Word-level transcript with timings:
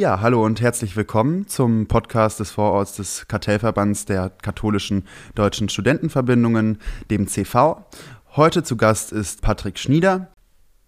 Ja, 0.00 0.20
hallo 0.20 0.44
und 0.44 0.60
herzlich 0.60 0.94
willkommen 0.94 1.48
zum 1.48 1.88
Podcast 1.88 2.38
des 2.38 2.52
Vororts 2.52 2.94
des 2.94 3.26
Kartellverbands 3.26 4.04
der 4.04 4.30
katholischen 4.30 5.02
deutschen 5.34 5.68
Studentenverbindungen, 5.68 6.78
dem 7.10 7.26
CV. 7.26 7.84
Heute 8.36 8.62
zu 8.62 8.76
Gast 8.76 9.10
ist 9.10 9.42
Patrick 9.42 9.76
Schnieder. 9.76 10.28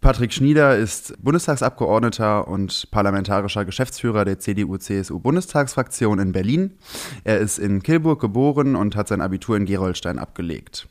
Patrick 0.00 0.32
Schnieder 0.32 0.76
ist 0.76 1.20
Bundestagsabgeordneter 1.20 2.46
und 2.46 2.88
parlamentarischer 2.92 3.64
Geschäftsführer 3.64 4.24
der 4.24 4.38
CDU-CSU-Bundestagsfraktion 4.38 6.20
in 6.20 6.30
Berlin. 6.30 6.78
Er 7.24 7.38
ist 7.38 7.58
in 7.58 7.82
Kilburg 7.82 8.20
geboren 8.20 8.76
und 8.76 8.94
hat 8.94 9.08
sein 9.08 9.22
Abitur 9.22 9.56
in 9.56 9.66
Gerolstein 9.66 10.20
abgelegt. 10.20 10.86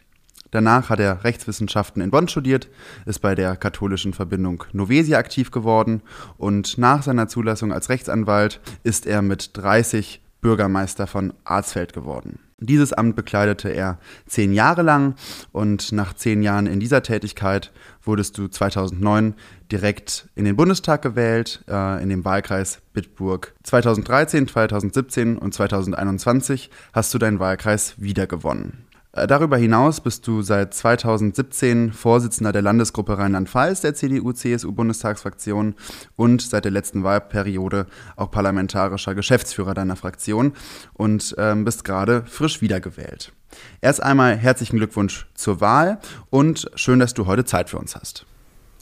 Danach 0.52 0.90
hat 0.90 1.00
er 1.00 1.24
Rechtswissenschaften 1.24 2.02
in 2.02 2.12
Bonn 2.12 2.28
studiert, 2.28 2.70
ist 3.06 3.20
bei 3.20 3.36
der 3.36 3.56
katholischen 3.56 4.14
Verbindung 4.14 4.64
Novesia 4.74 5.18
aktiv 5.18 5.52
geworden 5.52 6.02
und 6.38 6.78
nach 6.78 7.04
seiner 7.04 7.28
Zulassung 7.28 7.72
als 7.72 7.90
Rechtsanwalt 7.90 8.60
ist 8.84 9.06
er 9.06 9.22
mit 9.22 9.52
30 9.58 10.22
Bürgermeister 10.42 11.06
von 11.06 11.34
Arzfeld 11.44 11.94
geworden. 11.94 12.40
Dieses 12.62 12.92
Amt 12.92 13.16
bekleidete 13.16 13.70
er 13.70 14.00
zehn 14.26 14.52
Jahre 14.52 14.82
lang 14.82 15.16
und 15.54 15.94
nach 15.94 16.14
zehn 16.14 16.44
Jahren 16.44 16.68
in 16.68 16.82
dieser 16.82 17.04
Tätigkeit 17.04 17.72
wurdest 18.04 18.38
du 18.38 18.48
2009 18.50 19.34
direkt 19.72 20.28
in 20.36 20.44
den 20.44 20.58
Bundestag 20.58 21.02
gewählt, 21.02 21.64
äh, 21.70 22.04
in 22.04 22.10
dem 22.10 22.26
Wahlkreis 22.26 22.82
Bitburg. 22.92 23.54
2013, 23.64 24.50
2017 24.50 25.38
und 25.38 25.54
2021 25.54 26.70
hast 26.92 27.14
du 27.14 27.18
deinen 27.18 27.40
Wahlkreis 27.40 27.94
wiedergewonnen. 27.98 28.89
Äh, 29.12 29.28
darüber 29.28 29.58
hinaus 29.58 30.02
bist 30.02 30.28
du 30.28 30.42
seit 30.42 30.74
2017 30.74 31.94
Vorsitzender 31.94 32.52
der 32.52 32.62
Landesgruppe 32.62 33.18
Rheinland-Pfalz 33.18 33.82
der 33.82 33.96
CDU-CSU-Bundestagsfraktion 33.96 35.76
und 36.16 36.42
seit 36.42 36.66
der 36.66 36.72
letzten 36.72 37.04
Wahlperiode 37.04 37.88
auch 38.16 38.30
parlamentarischer 38.30 39.16
Geschäftsführer 39.16 39.74
deiner 39.74 39.96
Fraktion 39.96 40.54
und 40.94 41.36
ähm, 41.38 41.66
bist 41.66 41.84
gerade 41.84 42.24
frisch 42.28 42.62
wiedergewählt. 42.62 43.34
Erst 43.82 44.04
einmal 44.04 44.36
herzlichen 44.38 44.78
Glückwunsch 44.78 45.28
zur 45.34 45.60
Wahl 45.60 46.00
und 46.30 46.70
schön, 46.76 47.00
dass 47.00 47.16
du 47.16 47.26
heute 47.26 47.46
Zeit 47.46 47.70
für 47.70 47.80
uns 47.80 47.96
hast. 47.96 48.26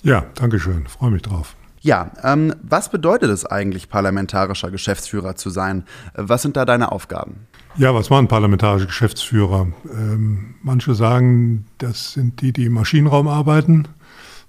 Ja, 0.04 0.26
danke 0.36 0.60
schön. 0.60 0.88
Freue 0.88 1.12
mich 1.12 1.22
drauf. 1.22 1.56
Ja, 1.80 2.12
ähm, 2.24 2.54
was 2.62 2.90
bedeutet 2.90 3.30
es 3.30 3.46
eigentlich, 3.46 3.88
parlamentarischer 3.88 4.72
Geschäftsführer 4.72 5.36
zu 5.36 5.50
sein? 5.50 5.86
Was 6.16 6.42
sind 6.42 6.58
da 6.58 6.66
deine 6.66 6.92
Aufgaben? 6.92 7.48
Ja, 7.80 7.94
was 7.94 8.10
machen 8.10 8.28
parlamentarische 8.28 8.88
Geschäftsführer? 8.88 9.68
Ähm, 9.94 10.56
manche 10.64 10.96
sagen, 10.96 11.66
das 11.78 12.14
sind 12.14 12.42
die, 12.42 12.52
die 12.52 12.66
im 12.66 12.74
Maschinenraum 12.74 13.28
arbeiten. 13.28 13.88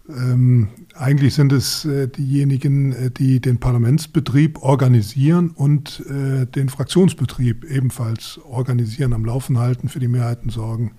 Ähm, 0.09 0.69
eigentlich 0.95 1.35
sind 1.35 1.53
es 1.53 1.85
äh, 1.85 2.09
diejenigen, 2.09 2.93
äh, 2.93 3.11
die 3.11 3.39
den 3.41 3.61
Parlamentsbetrieb 3.61 4.63
organisieren 4.63 5.51
und 5.51 6.03
äh, 6.09 6.47
den 6.47 6.71
Fraktionsbetrieb 6.71 7.65
ebenfalls 7.65 8.41
organisieren, 8.45 9.13
am 9.13 9.27
Laufen 9.27 9.59
halten, 9.59 9.91
für 9.91 10.01
die 10.01 10.09
Mehrheiten 10.09 10.49
sorgen 10.49 10.93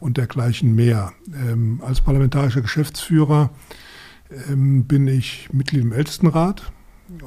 und 0.00 0.16
dergleichen 0.16 0.74
mehr. 0.74 1.12
Ähm, 1.50 1.82
als 1.84 2.00
parlamentarischer 2.00 2.62
Geschäftsführer 2.62 3.50
ähm, 4.48 4.84
bin 4.84 5.06
ich 5.06 5.50
Mitglied 5.52 5.82
im 5.82 5.92
Ältestenrat 5.92 6.72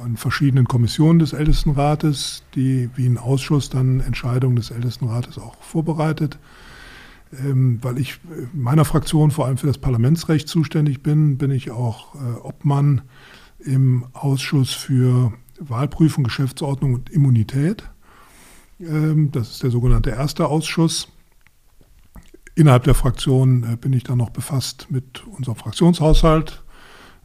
an 0.02 0.16
verschiedenen 0.16 0.66
Kommissionen 0.66 1.18
des 1.18 1.32
Ältestenrates, 1.32 2.42
die 2.54 2.90
wie 2.94 3.06
ein 3.06 3.18
Ausschuss 3.18 3.68
dann 3.68 4.00
Entscheidungen 4.00 4.56
des 4.56 4.70
Ältestenrates 4.70 5.38
auch 5.38 5.56
vorbereitet. 5.62 6.38
Ähm, 7.32 7.78
weil 7.82 7.98
ich 7.98 8.18
meiner 8.52 8.84
Fraktion 8.84 9.30
vor 9.30 9.46
allem 9.46 9.56
für 9.56 9.66
das 9.66 9.78
Parlamentsrecht 9.78 10.48
zuständig 10.48 11.02
bin, 11.02 11.38
bin 11.38 11.50
ich 11.50 11.70
auch 11.70 12.14
äh, 12.14 12.18
Obmann 12.42 13.02
im 13.58 14.04
Ausschuss 14.12 14.72
für 14.72 15.32
Wahlprüfung, 15.58 16.24
Geschäftsordnung 16.24 16.94
und 16.94 17.10
Immunität. 17.10 17.84
Ähm, 18.80 19.30
das 19.32 19.52
ist 19.52 19.62
der 19.62 19.70
sogenannte 19.70 20.10
erste 20.10 20.46
Ausschuss. 20.46 21.08
Innerhalb 22.54 22.84
der 22.84 22.94
Fraktion 22.94 23.64
äh, 23.64 23.76
bin 23.76 23.94
ich 23.94 24.04
dann 24.04 24.18
noch 24.18 24.30
befasst 24.30 24.88
mit 24.90 25.26
unserem 25.26 25.56
Fraktionshaushalt. 25.56 26.62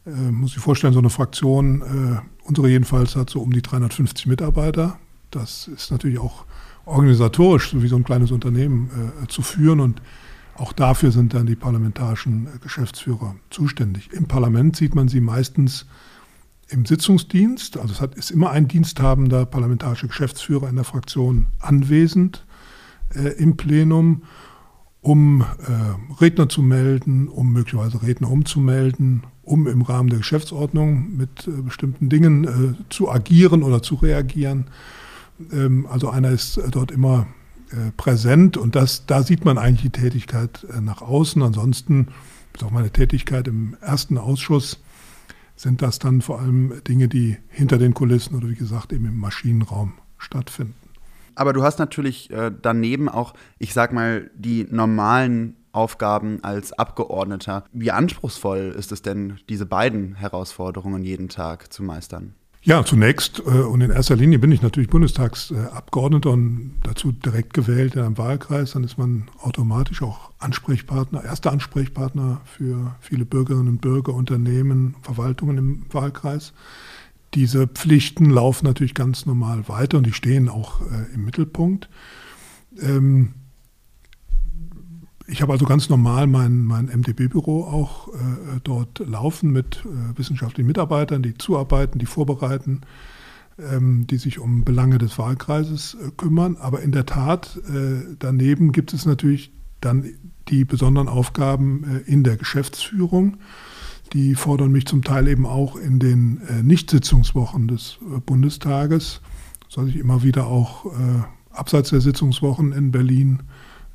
Äh, 0.06 0.10
muss 0.30 0.56
ich 0.56 0.62
vorstellen, 0.62 0.94
so 0.94 1.00
eine 1.00 1.10
Fraktion 1.10 1.82
äh, 1.82 2.37
Unsere 2.48 2.70
jedenfalls 2.70 3.14
hat 3.14 3.28
so 3.28 3.42
um 3.42 3.52
die 3.52 3.60
350 3.60 4.26
Mitarbeiter. 4.26 4.98
Das 5.30 5.68
ist 5.68 5.90
natürlich 5.90 6.18
auch 6.18 6.46
organisatorisch, 6.86 7.72
so 7.72 7.82
wie 7.82 7.88
so 7.88 7.96
ein 7.96 8.04
kleines 8.04 8.30
Unternehmen 8.30 9.12
äh, 9.22 9.26
zu 9.28 9.42
führen 9.42 9.80
und 9.80 10.00
auch 10.54 10.72
dafür 10.72 11.12
sind 11.12 11.34
dann 11.34 11.46
die 11.46 11.56
parlamentarischen 11.56 12.46
äh, 12.46 12.58
Geschäftsführer 12.58 13.36
zuständig. 13.50 14.10
Im 14.14 14.28
Parlament 14.28 14.76
sieht 14.76 14.94
man 14.94 15.08
sie 15.08 15.20
meistens 15.20 15.84
im 16.68 16.86
Sitzungsdienst. 16.86 17.76
Also 17.76 17.92
es 17.92 18.00
hat, 18.00 18.14
ist 18.14 18.30
immer 18.30 18.50
ein 18.50 18.66
diensthabender 18.66 19.44
parlamentarischer 19.44 20.08
Geschäftsführer 20.08 20.70
in 20.70 20.76
der 20.76 20.84
Fraktion 20.84 21.48
anwesend 21.58 22.46
äh, 23.14 23.28
im 23.34 23.58
Plenum, 23.58 24.22
um 25.00 25.42
äh, 25.42 26.20
Redner 26.20 26.48
zu 26.48 26.62
melden, 26.62 27.28
um 27.28 27.52
möglicherweise 27.52 28.02
Redner 28.02 28.30
umzumelden, 28.30 29.22
um 29.42 29.66
im 29.66 29.82
Rahmen 29.82 30.10
der 30.10 30.18
Geschäftsordnung 30.18 31.16
mit 31.16 31.46
äh, 31.46 31.62
bestimmten 31.62 32.08
Dingen 32.08 32.44
äh, 32.44 32.74
zu 32.90 33.10
agieren 33.10 33.62
oder 33.62 33.82
zu 33.82 33.94
reagieren. 33.96 34.66
Ähm, 35.52 35.86
also 35.88 36.10
einer 36.10 36.30
ist 36.30 36.58
äh, 36.58 36.70
dort 36.70 36.90
immer 36.90 37.26
äh, 37.70 37.92
präsent 37.96 38.56
und 38.56 38.74
das, 38.74 39.06
da 39.06 39.22
sieht 39.22 39.44
man 39.44 39.58
eigentlich 39.58 39.92
die 39.92 40.00
Tätigkeit 40.00 40.66
äh, 40.74 40.80
nach 40.80 41.02
außen. 41.02 41.42
Ansonsten 41.42 42.08
ist 42.54 42.64
auch 42.64 42.70
meine 42.70 42.90
Tätigkeit 42.90 43.46
im 43.46 43.76
ersten 43.80 44.18
Ausschuss 44.18 44.80
sind 45.54 45.82
das 45.82 45.98
dann 45.98 46.22
vor 46.22 46.40
allem 46.40 46.72
Dinge, 46.86 47.08
die 47.08 47.36
hinter 47.48 47.78
den 47.78 47.92
Kulissen 47.92 48.36
oder 48.36 48.48
wie 48.48 48.54
gesagt 48.54 48.92
eben 48.92 49.06
im 49.06 49.18
Maschinenraum 49.18 49.94
stattfinden. 50.16 50.87
Aber 51.38 51.52
du 51.52 51.62
hast 51.62 51.78
natürlich 51.78 52.30
äh, 52.30 52.50
daneben 52.60 53.08
auch, 53.08 53.34
ich 53.58 53.72
sag 53.72 53.92
mal, 53.92 54.30
die 54.34 54.66
normalen 54.68 55.56
Aufgaben 55.72 56.42
als 56.42 56.72
Abgeordneter. 56.72 57.64
Wie 57.72 57.92
anspruchsvoll 57.92 58.74
ist 58.76 58.90
es 58.90 59.02
denn, 59.02 59.38
diese 59.48 59.66
beiden 59.66 60.16
Herausforderungen 60.16 61.04
jeden 61.04 61.28
Tag 61.28 61.72
zu 61.72 61.82
meistern? 61.82 62.34
Ja, 62.62 62.84
zunächst 62.84 63.38
äh, 63.38 63.42
und 63.42 63.80
in 63.80 63.90
erster 63.90 64.16
Linie 64.16 64.40
bin 64.40 64.50
ich 64.50 64.62
natürlich 64.62 64.90
Bundestagsabgeordneter 64.90 66.30
und 66.30 66.74
dazu 66.82 67.12
direkt 67.12 67.54
gewählt 67.54 67.94
in 67.94 68.02
einem 68.02 68.18
Wahlkreis. 68.18 68.72
Dann 68.72 68.82
ist 68.82 68.98
man 68.98 69.28
automatisch 69.40 70.02
auch 70.02 70.32
Ansprechpartner, 70.38 71.24
erster 71.24 71.52
Ansprechpartner 71.52 72.40
für 72.44 72.96
viele 73.00 73.24
Bürgerinnen 73.24 73.68
und 73.68 73.80
Bürger, 73.80 74.12
Unternehmen, 74.12 74.96
Verwaltungen 75.02 75.56
im 75.56 75.86
Wahlkreis. 75.92 76.52
Diese 77.34 77.66
Pflichten 77.66 78.30
laufen 78.30 78.66
natürlich 78.66 78.94
ganz 78.94 79.26
normal 79.26 79.68
weiter 79.68 79.98
und 79.98 80.06
die 80.06 80.12
stehen 80.12 80.48
auch 80.48 80.80
äh, 80.80 81.14
im 81.14 81.24
Mittelpunkt. 81.24 81.88
Ähm, 82.80 83.34
ich 85.26 85.42
habe 85.42 85.52
also 85.52 85.66
ganz 85.66 85.90
normal 85.90 86.26
mein, 86.26 86.64
mein 86.64 86.86
MDB-Büro 86.86 87.64
auch 87.64 88.08
äh, 88.08 88.60
dort 88.64 89.00
laufen 89.00 89.50
mit 89.50 89.84
äh, 89.84 90.18
wissenschaftlichen 90.18 90.66
Mitarbeitern, 90.66 91.22
die 91.22 91.34
zuarbeiten, 91.34 91.98
die 91.98 92.06
vorbereiten, 92.06 92.80
ähm, 93.58 94.06
die 94.06 94.16
sich 94.16 94.38
um 94.38 94.64
Belange 94.64 94.96
des 94.96 95.18
Wahlkreises 95.18 95.94
äh, 95.94 96.10
kümmern. 96.16 96.56
Aber 96.56 96.80
in 96.80 96.92
der 96.92 97.04
Tat, 97.04 97.60
äh, 97.68 98.16
daneben 98.18 98.72
gibt 98.72 98.94
es 98.94 99.04
natürlich 99.04 99.52
dann 99.82 100.08
die 100.48 100.64
besonderen 100.64 101.08
Aufgaben 101.08 101.84
äh, 101.84 102.10
in 102.10 102.24
der 102.24 102.38
Geschäftsführung. 102.38 103.36
Die 104.12 104.34
fordern 104.34 104.72
mich 104.72 104.86
zum 104.86 105.02
Teil 105.02 105.28
eben 105.28 105.46
auch 105.46 105.76
in 105.76 105.98
den 105.98 106.40
äh, 106.48 106.62
Nichtsitzungswochen 106.62 107.68
des 107.68 107.98
Bundestages, 108.24 109.20
soll 109.68 109.88
ich 109.90 109.96
immer 109.96 110.22
wieder 110.22 110.46
auch 110.46 110.86
abseits 111.52 111.90
der 111.90 112.00
Sitzungswochen 112.00 112.72
in 112.72 112.90
Berlin 112.90 113.40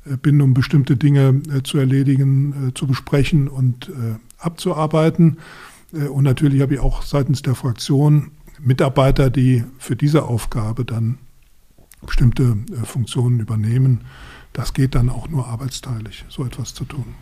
äh, 0.06 0.16
bin, 0.16 0.40
um 0.40 0.54
bestimmte 0.54 0.96
Dinge 0.96 1.42
äh, 1.50 1.62
zu 1.62 1.78
erledigen, 1.78 2.68
äh, 2.68 2.74
zu 2.74 2.86
besprechen 2.86 3.48
und 3.48 3.90
abzuarbeiten. 4.38 5.38
Und 5.92 6.24
natürlich 6.24 6.60
habe 6.60 6.74
ich 6.74 6.80
auch 6.80 7.02
seitens 7.02 7.42
der 7.42 7.54
Fraktion 7.54 8.32
Mitarbeiter, 8.60 9.30
die 9.30 9.64
für 9.78 9.94
diese 9.96 10.24
Aufgabe 10.24 10.84
dann 10.84 11.18
bestimmte 12.04 12.56
Funktionen 12.82 13.40
übernehmen. 13.40 14.00
Das 14.52 14.74
geht 14.74 14.96
dann 14.96 15.08
auch 15.08 15.28
nur 15.28 15.46
arbeitsteilig, 15.46 16.24
so 16.28 16.44
etwas 16.44 16.74
zu 16.74 16.84
tun. 16.84 17.14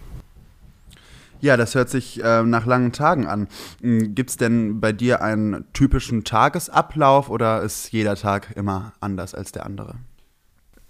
Ja, 1.43 1.57
das 1.57 1.75
hört 1.75 1.91
sich 1.91 2.23
äh, 2.23 2.45
nach 2.45 2.67
langen 2.67 2.93
Tagen 2.93 3.27
an. 3.27 3.49
Hm, 3.83 4.15
Gibt 4.15 4.31
es 4.31 4.37
denn 4.37 4.81
bei 4.81 4.93
dir 4.93 5.23
einen 5.23 5.65
typischen 5.73 6.23
Tagesablauf 6.23 7.29
oder 7.29 7.63
ist 7.63 7.91
jeder 7.91 8.15
Tag 8.15 8.53
immer 8.57 8.93
anders 9.01 9.35
als 9.35 9.51
der 9.51 9.67
andere? 9.67 9.97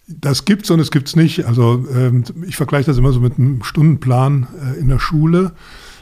Das 0.07 0.45
gibt's 0.45 0.71
und 0.71 0.79
es 0.79 0.91
gibt's 0.91 1.17
nicht. 1.17 1.47
Also 1.47 1.87
ähm, 1.95 2.25
ich 2.47 2.57
vergleiche 2.57 2.87
das 2.87 2.99
immer 2.99 3.13
so 3.13 3.21
mit 3.21 3.39
einem 3.39 3.63
Stundenplan 3.63 4.47
äh, 4.77 4.79
in 4.79 4.89
der 4.89 4.99
Schule. 4.99 5.53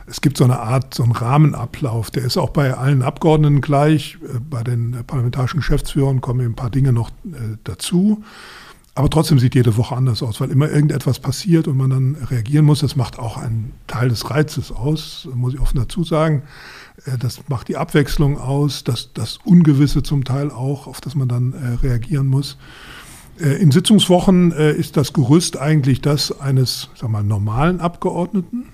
Es 0.07 0.21
gibt 0.21 0.37
so 0.37 0.43
eine 0.43 0.59
Art, 0.59 0.95
so 0.95 1.05
einen 1.05 1.13
Rahmenablauf, 1.13 2.11
der 2.11 2.25
ist 2.25 2.37
auch 2.37 2.51
bei 2.51 2.75
allen 2.75 3.03
Abgeordneten 3.03 3.61
gleich. 3.61 4.19
Äh, 4.25 4.41
bei 4.41 4.65
den 4.65 4.97
parlamentarischen 5.07 5.61
Geschäftsführern 5.61 6.21
kommen 6.21 6.45
ein 6.45 6.57
paar 6.57 6.71
Dinge 6.71 6.93
noch 6.93 7.11
äh, 7.11 7.57
dazu. 7.63 8.25
Aber 8.95 9.09
trotzdem 9.09 9.39
sieht 9.39 9.55
jede 9.55 9.77
Woche 9.77 9.97
anders 9.97 10.23
aus, 10.23 10.41
weil 10.41 10.51
immer 10.51 10.69
irgendetwas 10.69 11.21
passiert 11.21 11.69
und 11.69 11.77
man 11.77 11.91
dann 11.91 12.17
reagieren 12.29 12.65
muss. 12.65 12.81
Das 12.81 12.97
macht 12.97 13.19
auch 13.19 13.37
einen 13.37 13.73
Teil 13.87 14.09
des 14.09 14.31
Reizes 14.31 14.73
aus, 14.73 15.29
muss 15.33 15.55
ich 15.55 15.61
offen 15.61 15.79
dazu 15.79 16.03
sagen. 16.03 16.43
Äh, 17.07 17.19
das 17.19 17.41
macht 17.49 17.69
die 17.69 17.77
Abwechslung 17.77 18.39
aus, 18.39 18.85
das, 18.85 19.13
das 19.15 19.39
Ungewisse 19.45 20.03
zum 20.03 20.25
Teil 20.25 20.51
auch, 20.51 20.87
auf 20.87 21.01
das 21.01 21.15
man 21.15 21.29
dann 21.29 21.53
äh, 21.53 21.87
reagieren 21.87 22.27
muss. 22.27 22.59
Äh, 23.39 23.63
in 23.63 23.71
Sitzungswochen 23.71 24.53
ist 24.53 24.97
das 24.97 25.13
Gerüst 25.13 25.59
eigentlich 25.59 26.01
das 26.01 26.41
eines 26.41 26.89
sag 26.95 27.11
mal, 27.11 27.23
normalen 27.23 27.81
Abgeordneten. 27.81 28.67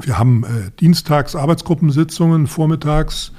Wir 0.00 0.18
haben 0.18 0.44
dienstags 0.80 1.36
Arbeitsgruppensitzungen, 1.36 2.48
vormittags 2.48 3.32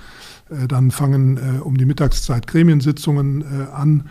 dann 0.67 0.91
fangen 0.91 1.61
um 1.61 1.77
die 1.77 1.85
Mittagszeit 1.85 2.45
Gremiensitzungen 2.47 3.43
an, 3.73 4.07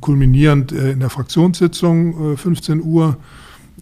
kulminierend 0.00 0.72
in 0.72 1.00
der 1.00 1.10
Fraktionssitzung 1.10 2.36
15 2.36 2.82
Uhr. 2.82 3.16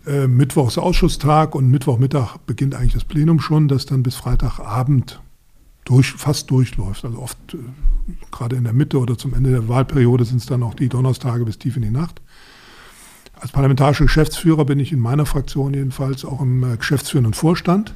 Äh, 0.06 0.26
Mittwochs 0.26 0.76
Ausschusstag 0.76 1.54
und 1.54 1.70
Mittwochmittag 1.70 2.36
beginnt 2.46 2.74
eigentlich 2.74 2.92
das 2.92 3.04
Plenum 3.04 3.40
schon, 3.40 3.68
das 3.68 3.86
dann 3.86 4.02
bis 4.02 4.16
Freitagabend 4.16 5.22
durch, 5.84 6.12
fast 6.12 6.50
durchläuft. 6.50 7.04
Also 7.04 7.18
oft 7.18 7.38
äh, 7.54 7.58
gerade 8.30 8.56
in 8.56 8.64
der 8.64 8.74
Mitte 8.74 8.98
oder 8.98 9.16
zum 9.16 9.32
Ende 9.32 9.50
der 9.50 9.68
Wahlperiode 9.68 10.24
sind 10.24 10.38
es 10.38 10.46
dann 10.46 10.62
auch 10.62 10.74
die 10.74 10.90
Donnerstage 10.90 11.44
bis 11.44 11.58
tief 11.58 11.76
in 11.76 11.82
die 11.82 11.90
Nacht. 11.90 12.20
Als 13.34 13.50
parlamentarischer 13.52 14.04
Geschäftsführer 14.04 14.64
bin 14.64 14.78
ich 14.78 14.92
in 14.92 15.00
meiner 15.00 15.26
Fraktion 15.26 15.72
jedenfalls 15.72 16.24
auch 16.24 16.42
im 16.42 16.62
äh, 16.64 16.76
geschäftsführenden 16.76 17.32
Vorstand. 17.32 17.94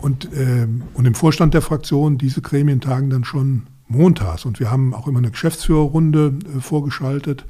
Und, 0.00 0.32
äh, 0.32 0.68
und 0.94 1.04
im 1.04 1.14
Vorstand 1.16 1.52
der 1.54 1.62
Fraktion, 1.62 2.18
diese 2.18 2.42
Gremien 2.42 2.80
tagen 2.80 3.10
dann 3.10 3.24
schon 3.24 3.64
montags. 3.88 4.44
Und 4.44 4.60
wir 4.60 4.70
haben 4.70 4.94
auch 4.94 5.08
immer 5.08 5.18
eine 5.18 5.30
Geschäftsführerrunde 5.30 6.34
äh, 6.56 6.60
vorgeschaltet 6.60 7.44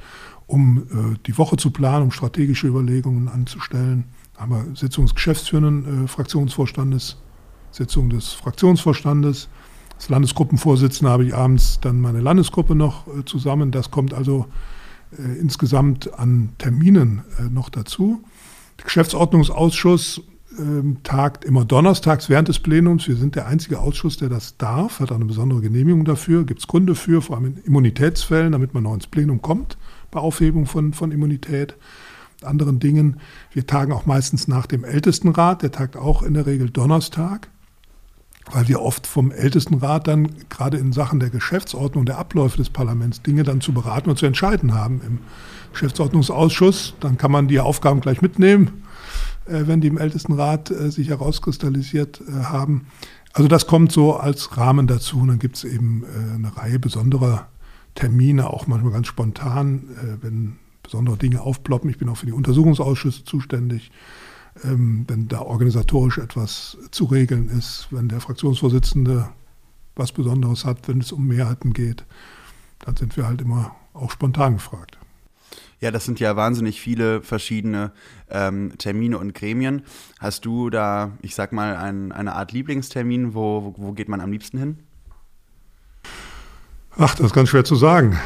um 0.49 0.79
äh, 0.79 1.19
die 1.27 1.39
Woche 1.39 1.57
zu 1.57 1.71
planen, 1.71 2.05
um 2.05 2.11
strategische 2.11 2.67
Überlegungen 2.67 3.29
anzustellen. 3.29 4.05
Da 4.35 4.41
haben 4.41 4.53
wir 4.53 4.77
Sitzung 4.77 5.05
des 5.05 5.15
geschäftsführenden 5.15 6.05
äh, 6.05 6.09
Fraktionsvorstandes, 6.09 7.19
Sitzung 7.71 8.11
des 8.11 8.33
Fraktionsvorstandes. 8.33 9.49
Als 9.95 10.09
Landesgruppenvorsitzender 10.09 11.13
habe 11.13 11.27
ich 11.27 11.35
abends 11.35 11.81
dann 11.81 12.01
meine 12.01 12.21
Landesgruppe 12.21 12.75
noch 12.75 13.07
äh, 13.09 13.25
zusammen. 13.27 13.71
Das 13.71 13.91
kommt 13.91 14.15
also 14.15 14.47
äh, 15.13 15.39
insgesamt 15.39 16.19
an 16.19 16.55
Terminen 16.57 17.25
äh, 17.39 17.43
noch 17.51 17.69
dazu. 17.69 18.25
Der 18.79 18.85
Geschäftsordnungsausschuss 18.85 20.23
ähm, 20.59 20.99
tagt 21.03 21.45
immer 21.45 21.65
donnerstags 21.65 22.29
während 22.29 22.49
des 22.49 22.59
Plenums. 22.59 23.09
Wir 23.09 23.17
sind 23.17 23.35
der 23.35 23.47
einzige 23.47 23.81
Ausschuss, 23.81 24.17
der 24.17 24.29
das 24.29 24.57
darf, 24.57 25.01
hat 25.01 25.13
eine 25.13 25.25
besondere 25.25 25.61
Genehmigung 25.61 26.05
dafür, 26.05 26.45
gibt 26.45 26.61
es 26.61 26.67
Gründe 26.67 26.95
für, 26.95 27.23
vor 27.23 27.37
allem 27.37 27.47
in 27.47 27.57
Immunitätsfällen, 27.65 28.53
damit 28.53 28.75
man 28.75 28.83
noch 28.83 28.95
ins 28.95 29.07
Plenum 29.07 29.43
kommt 29.43 29.79
bei 30.11 30.21
Aufhebung 30.21 30.67
von, 30.67 30.93
von 30.93 31.13
Immunität, 31.13 31.75
anderen 32.43 32.79
Dingen. 32.79 33.21
Wir 33.53 33.67
tagen 33.67 33.93
auch 33.93 34.07
meistens 34.07 34.49
nach 34.49 34.67
dem 34.67 34.85
Ältestenrat, 34.85 35.63
der 35.63 35.73
tagt 35.73 35.97
auch 35.97 36.23
in 36.23 36.35
der 36.35 36.47
Regel 36.47 36.71
Donnerstag, 36.71 37.49
weil 38.53 38.69
wir 38.69 38.81
oft 38.81 39.07
vom 39.07 39.31
Ältestenrat 39.31 40.07
dann 40.07 40.29
gerade 40.49 40.79
in 40.79 40.93
Sachen 40.93 41.21
der 41.21 41.31
Geschäftsordnung, 41.31 42.07
der 42.07 42.19
Abläufe 42.19 42.57
des 42.57 42.71
Parlaments 42.71 43.23
Dinge 43.23 43.43
dann 43.43 43.61
zu 43.61 43.73
beraten 43.73 44.11
und 44.11 44.19
zu 44.19 44.27
entscheiden 44.27 44.75
haben 44.75 45.01
im 45.07 45.19
Geschäftsordnungsausschuss. 45.73 46.95
Dann 47.01 47.19
kann 47.19 47.33
man 47.33 47.49
die 47.49 47.61
Aufgaben 47.61 48.01
gleich 48.01 48.23
mitnehmen, 48.23 48.85
wenn 49.49 49.81
die 49.81 49.89
im 49.89 49.99
Ältestenrat 49.99 50.71
äh, 50.71 50.91
sich 50.91 51.09
herauskristallisiert 51.09 52.21
äh, 52.21 52.45
haben. 52.45 52.87
Also 53.33 53.49
das 53.49 53.67
kommt 53.67 53.93
so 53.93 54.17
als 54.17 54.57
Rahmen 54.57 54.87
dazu. 54.87 55.21
Und 55.21 55.29
dann 55.29 55.39
gibt 55.39 55.57
es 55.57 55.65
eben 55.65 56.05
eine 56.35 56.57
Reihe 56.57 56.79
besonderer 56.79 57.49
Termine, 57.95 58.51
auch 58.51 58.67
manchmal 58.67 58.93
ganz 58.93 59.07
spontan, 59.07 59.89
äh, 60.01 60.23
wenn 60.23 60.57
besondere 60.83 61.17
Dinge 61.17 61.41
aufploppen. 61.43 61.91
Ich 61.91 61.99
bin 61.99 62.09
auch 62.09 62.17
für 62.17 62.27
die 62.27 62.33
Untersuchungsausschüsse 62.33 63.25
zuständig. 63.25 63.91
Ähm, 64.65 65.05
wenn 65.09 65.29
da 65.29 65.43
organisatorisch 65.43 66.19
etwas 66.19 66.79
zu 66.91 67.05
regeln 67.05 67.49
ist, 67.49 67.89
wenn 67.91 68.09
der 68.09 68.21
Fraktionsvorsitzende 68.21 69.29
was 69.95 70.13
Besonderes 70.13 70.65
hat, 70.65 70.89
wenn 70.89 71.01
es 71.01 71.13
um 71.13 71.27
Mehrheiten 71.27 71.73
geht, 71.73 72.05
dann 72.81 72.97
sind 72.97 73.17
wir 73.17 73.27
halt 73.27 73.41
immer 73.41 73.75
auch 73.93 74.11
spontan 74.11 74.55
gefragt. 74.55 74.98
Ja, 75.81 75.91
das 75.93 76.05
sind 76.05 76.19
ja 76.19 76.35
wahnsinnig 76.35 76.81
viele 76.81 77.23
verschiedene 77.23 77.93
ähm, 78.31 78.73
Termine 78.79 79.19
und 79.19 79.35
Gremien. 79.35 79.83
Hast 80.19 80.45
du 80.45 80.71
da, 80.71 81.13
ich 81.23 81.35
sag 81.35 81.53
mal, 81.53 81.77
ein, 81.77 82.11
eine 82.11 82.35
Art 82.35 82.53
Lieblingstermin? 82.53 83.35
Wo, 83.35 83.75
wo 83.77 83.93
geht 83.93 84.09
man 84.09 84.21
am 84.21 84.33
liebsten 84.33 84.59
hin? 84.59 84.79
Ach, 86.97 87.15
das 87.15 87.27
ist 87.27 87.33
ganz 87.33 87.51
schwer 87.51 87.65
zu 87.65 87.77
sagen. 87.77 88.19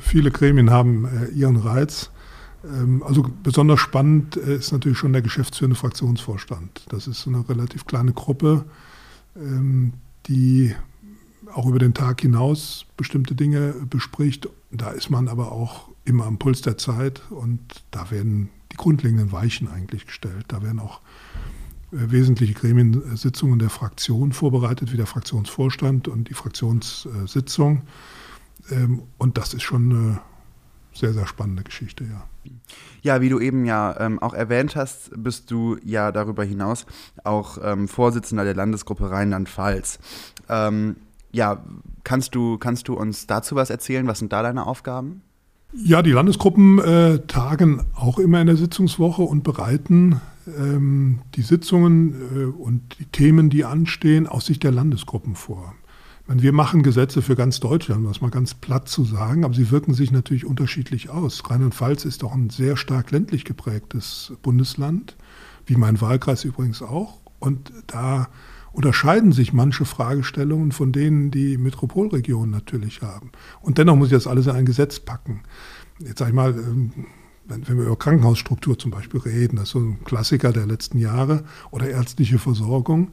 Viele 0.00 0.30
Gremien 0.30 0.70
haben 0.70 1.06
äh, 1.06 1.28
ihren 1.28 1.56
Reiz. 1.56 2.10
Ähm, 2.64 3.02
also 3.02 3.24
besonders 3.42 3.80
spannend 3.80 4.36
äh, 4.36 4.56
ist 4.56 4.72
natürlich 4.72 4.98
schon 4.98 5.14
der 5.14 5.22
geschäftsführende 5.22 5.76
Fraktionsvorstand. 5.76 6.86
Das 6.90 7.06
ist 7.06 7.26
eine 7.26 7.48
relativ 7.48 7.86
kleine 7.86 8.12
Gruppe, 8.12 8.66
ähm, 9.34 9.94
die 10.26 10.74
auch 11.54 11.66
über 11.66 11.78
den 11.78 11.94
Tag 11.94 12.20
hinaus 12.20 12.84
bestimmte 12.98 13.34
Dinge 13.34 13.74
bespricht. 13.88 14.48
Da 14.70 14.90
ist 14.90 15.08
man 15.10 15.28
aber 15.28 15.52
auch 15.52 15.88
immer 16.10 16.26
am 16.26 16.38
Puls 16.38 16.60
der 16.60 16.76
Zeit 16.76 17.22
und 17.30 17.60
da 17.90 18.10
werden 18.10 18.50
die 18.72 18.76
grundlegenden 18.76 19.32
Weichen 19.32 19.68
eigentlich 19.68 20.06
gestellt. 20.06 20.44
Da 20.48 20.62
werden 20.62 20.78
auch 20.78 21.00
äh, 21.92 22.10
wesentliche 22.10 22.54
Gremiensitzungen 22.54 23.58
der 23.58 23.70
Fraktion 23.70 24.32
vorbereitet, 24.32 24.92
wie 24.92 24.96
der 24.96 25.06
Fraktionsvorstand 25.06 26.08
und 26.08 26.28
die 26.28 26.34
Fraktionssitzung. 26.34 27.82
Ähm, 28.70 29.02
und 29.18 29.38
das 29.38 29.54
ist 29.54 29.62
schon 29.62 29.90
eine 29.90 30.20
sehr, 30.92 31.12
sehr 31.12 31.26
spannende 31.26 31.62
Geschichte, 31.62 32.04
ja. 32.04 32.26
Ja, 33.02 33.20
wie 33.20 33.28
du 33.28 33.38
eben 33.38 33.64
ja 33.64 33.98
ähm, 34.00 34.18
auch 34.18 34.32
erwähnt 34.32 34.74
hast, 34.74 35.10
bist 35.22 35.50
du 35.50 35.76
ja 35.84 36.10
darüber 36.10 36.42
hinaus 36.42 36.86
auch 37.22 37.58
ähm, 37.62 37.86
Vorsitzender 37.86 38.44
der 38.44 38.54
Landesgruppe 38.54 39.10
Rheinland-Pfalz. 39.10 39.98
Ähm, 40.48 40.96
ja, 41.32 41.64
kannst 42.02 42.34
du, 42.34 42.58
kannst 42.58 42.88
du 42.88 42.94
uns 42.94 43.26
dazu 43.26 43.56
was 43.56 43.70
erzählen? 43.70 44.06
Was 44.06 44.20
sind 44.20 44.32
da 44.32 44.42
deine 44.42 44.66
Aufgaben? 44.66 45.22
Ja, 45.72 46.02
die 46.02 46.10
Landesgruppen 46.10 46.78
äh, 46.80 47.20
tagen 47.26 47.84
auch 47.94 48.18
immer 48.18 48.40
in 48.40 48.48
der 48.48 48.56
Sitzungswoche 48.56 49.22
und 49.22 49.44
bereiten 49.44 50.20
ähm, 50.46 51.20
die 51.36 51.42
Sitzungen 51.42 52.14
äh, 52.34 52.44
und 52.44 52.98
die 52.98 53.04
Themen, 53.04 53.50
die 53.50 53.64
anstehen, 53.64 54.26
aus 54.26 54.46
Sicht 54.46 54.64
der 54.64 54.72
Landesgruppen 54.72 55.36
vor. 55.36 55.74
Meine, 56.26 56.42
wir 56.42 56.52
machen 56.52 56.82
Gesetze 56.82 57.22
für 57.22 57.36
ganz 57.36 57.60
Deutschland, 57.60 58.00
um 58.00 58.08
das 58.08 58.20
mal 58.20 58.30
ganz 58.30 58.54
platt 58.54 58.88
zu 58.88 59.04
sagen, 59.04 59.44
aber 59.44 59.54
sie 59.54 59.70
wirken 59.70 59.94
sich 59.94 60.10
natürlich 60.10 60.44
unterschiedlich 60.44 61.08
aus. 61.08 61.48
Rheinland-Pfalz 61.48 62.04
ist 62.04 62.24
doch 62.24 62.34
ein 62.34 62.50
sehr 62.50 62.76
stark 62.76 63.12
ländlich 63.12 63.44
geprägtes 63.44 64.32
Bundesland, 64.42 65.16
wie 65.66 65.76
mein 65.76 66.00
Wahlkreis 66.00 66.44
übrigens 66.44 66.82
auch. 66.82 67.18
Und 67.38 67.72
da 67.86 68.28
unterscheiden 68.72 69.32
sich 69.32 69.52
manche 69.52 69.84
Fragestellungen 69.84 70.72
von 70.72 70.92
denen, 70.92 71.30
die 71.30 71.58
Metropolregionen 71.58 72.50
natürlich 72.50 73.02
haben. 73.02 73.32
Und 73.60 73.78
dennoch 73.78 73.96
muss 73.96 74.08
ich 74.08 74.14
das 74.14 74.26
alles 74.26 74.46
in 74.46 74.52
ein 74.52 74.66
Gesetz 74.66 75.00
packen. 75.00 75.42
Jetzt 75.98 76.18
sage 76.18 76.30
ich 76.30 76.34
mal, 76.34 76.50
ähm, 76.50 76.92
wenn, 77.46 77.66
wir 77.66 77.86
über 77.86 77.98
Krankenhausstruktur 77.98 78.78
zum 78.78 78.90
Beispiel 78.90 79.20
reden, 79.20 79.56
das 79.56 79.66
ist 79.66 79.72
so 79.72 79.80
ein 79.80 80.04
Klassiker 80.04 80.52
der 80.52 80.66
letzten 80.66 80.98
Jahre, 80.98 81.44
oder 81.70 81.88
ärztliche 81.88 82.38
Versorgung, 82.38 83.10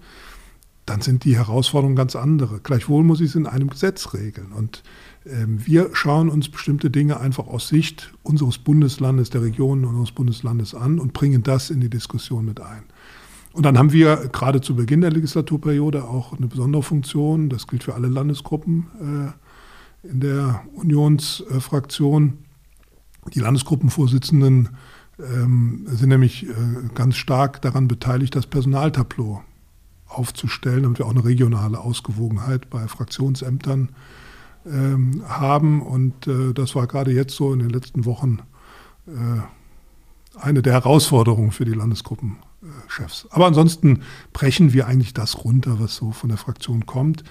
dann 0.86 1.02
sind 1.02 1.26
die 1.26 1.36
Herausforderungen 1.36 1.98
ganz 1.98 2.16
andere. 2.16 2.62
Gleichwohl 2.62 3.04
muss 3.04 3.20
ich 3.20 3.30
es 3.30 3.36
in 3.36 3.46
einem 3.46 3.70
Gesetz 3.70 4.14
regeln. 4.14 4.54
Und 4.54 4.84
ähm, 5.26 5.60
wir 5.66 5.90
schauen 5.94 6.30
uns 6.30 6.50
bestimmte 6.50 6.90
Dinge 6.90 7.20
einfach 7.20 7.48
aus 7.48 7.68
Sicht 7.68 8.14
unseres 8.24 8.58
Bundeslandes, 8.58 9.30
der 9.30 9.42
Regionen 9.42 9.84
unseres 9.84 10.14
Bundeslandes 10.14 10.74
an 10.74 11.00
und 11.00 11.12
bringen 11.12 11.44
das 11.44 11.70
in 11.70 11.82
die 11.82 11.90
Diskussion 11.90 12.46
mit 12.46 12.62
ein. 12.62 12.84
Und 13.58 13.64
dann 13.64 13.80
haben 13.80 13.92
wir 13.92 14.30
gerade 14.32 14.62
zu 14.62 14.76
Beginn 14.76 15.02
der 15.02 15.10
Legislaturperiode 15.10 16.04
auch 16.04 16.38
eine 16.38 16.46
besondere 16.46 16.84
Funktion, 16.84 17.50
das 17.50 17.66
gilt 17.66 17.84
für 17.84 17.96
alle 17.96 18.08
Landesgruppen 18.08 19.34
äh, 20.04 20.08
in 20.08 20.20
der 20.20 20.62
Unionsfraktion. 20.76 22.38
Die 23.34 23.40
Landesgruppenvorsitzenden 23.40 24.78
ähm, 25.18 25.88
sind 25.90 26.10
nämlich 26.10 26.48
äh, 26.48 26.54
ganz 26.94 27.16
stark 27.16 27.60
daran 27.64 27.88
beteiligt, 27.88 28.36
das 28.36 28.46
Personaltableau 28.46 29.42
aufzustellen, 30.08 30.84
damit 30.84 31.00
wir 31.00 31.08
auch 31.08 31.16
eine 31.16 31.26
regionale 31.26 31.80
Ausgewogenheit 31.80 32.70
bei 32.70 32.88
Fraktionsämtern 32.88 33.90
ähm, 34.68 35.24
haben. 35.28 35.82
Und 35.82 36.28
äh, 36.28 36.54
das 36.54 36.76
war 36.76 36.86
gerade 36.86 37.12
jetzt 37.12 37.34
so 37.36 37.52
in 37.54 37.58
den 37.58 37.72
letzten 37.72 38.06
Wochen 38.06 38.38
äh, 39.08 40.40
eine 40.40 40.62
der 40.62 40.74
Herausforderungen 40.74 41.50
für 41.50 41.66
die 41.66 41.74
Landesgruppen 41.74 42.38
Chefs. 42.88 43.28
Aber 43.30 43.48
ansonsten 43.48 44.02
brechen 44.34 44.74
wir 44.74 44.88
eigentlich 44.88 45.14
das 45.14 45.44
runter, 45.44 45.80
was 45.80 45.96
so 45.96 46.12
von 46.12 46.30
der 46.30 46.38
Fraktion 46.38 46.86
kommt. 46.86 47.24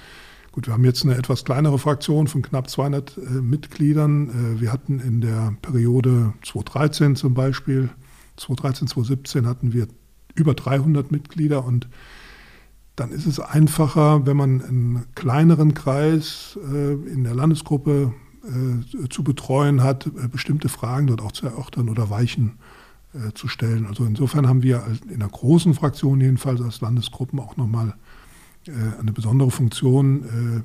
Gut, 0.53 0.67
wir 0.67 0.75
haben 0.75 0.85
jetzt 0.85 1.05
eine 1.05 1.17
etwas 1.17 1.45
kleinere 1.45 1.79
Fraktion 1.79 2.29
von 2.29 2.43
knapp 2.43 2.71
200 2.71 3.17
äh, 3.17 3.21
Mitgliedern. 3.43 4.57
Äh, 4.57 4.61
wir 4.61 4.73
hatten 4.73 5.01
in 5.01 5.21
der 5.21 5.55
Periode 5.61 6.33
2013 6.45 7.17
zum 7.17 7.35
Beispiel, 7.35 7.91
2013, 8.37 8.89
2017 8.89 9.47
hatten 9.47 9.73
wir 9.73 9.87
über 10.35 10.55
300 10.55 11.11
Mitglieder 11.11 11.65
und 11.65 11.89
dann 12.95 13.11
ist 13.11 13.27
es 13.27 13.39
einfacher, 13.39 14.27
wenn 14.27 14.37
man 14.37 14.63
einen 14.63 15.05
kleineren 15.15 15.75
Kreis 15.75 16.59
äh, 16.73 16.93
in 16.93 17.25
der 17.25 17.35
Landesgruppe 17.35 18.15
äh, 18.45 19.09
zu 19.11 19.23
betreuen 19.23 19.83
hat, 19.83 20.07
äh, 20.07 20.29
bestimmte 20.29 20.71
Fragen 20.71 21.07
dort 21.07 21.21
auch 21.21 21.33
zu 21.33 21.47
erörtern 21.47 21.91
oder 21.91 22.09
Weichen 22.09 22.59
äh, 22.59 22.86
zu 23.35 23.49
stellen. 23.49 23.87
Also 23.87 24.05
insofern 24.05 24.49
haben 24.49 24.63
wir 24.63 24.85
in 25.09 25.21
der 25.21 25.29
großen 25.29 25.75
Fraktion 25.75 26.21
jedenfalls 26.21 26.61
als 26.61 26.81
Landesgruppen 26.81 27.39
auch 27.39 27.57
nochmal 27.57 27.95
äh, 28.67 28.73
eine 29.01 29.13
besondere 29.13 29.51
Funktion, 29.51 30.25
äh, 30.25 30.63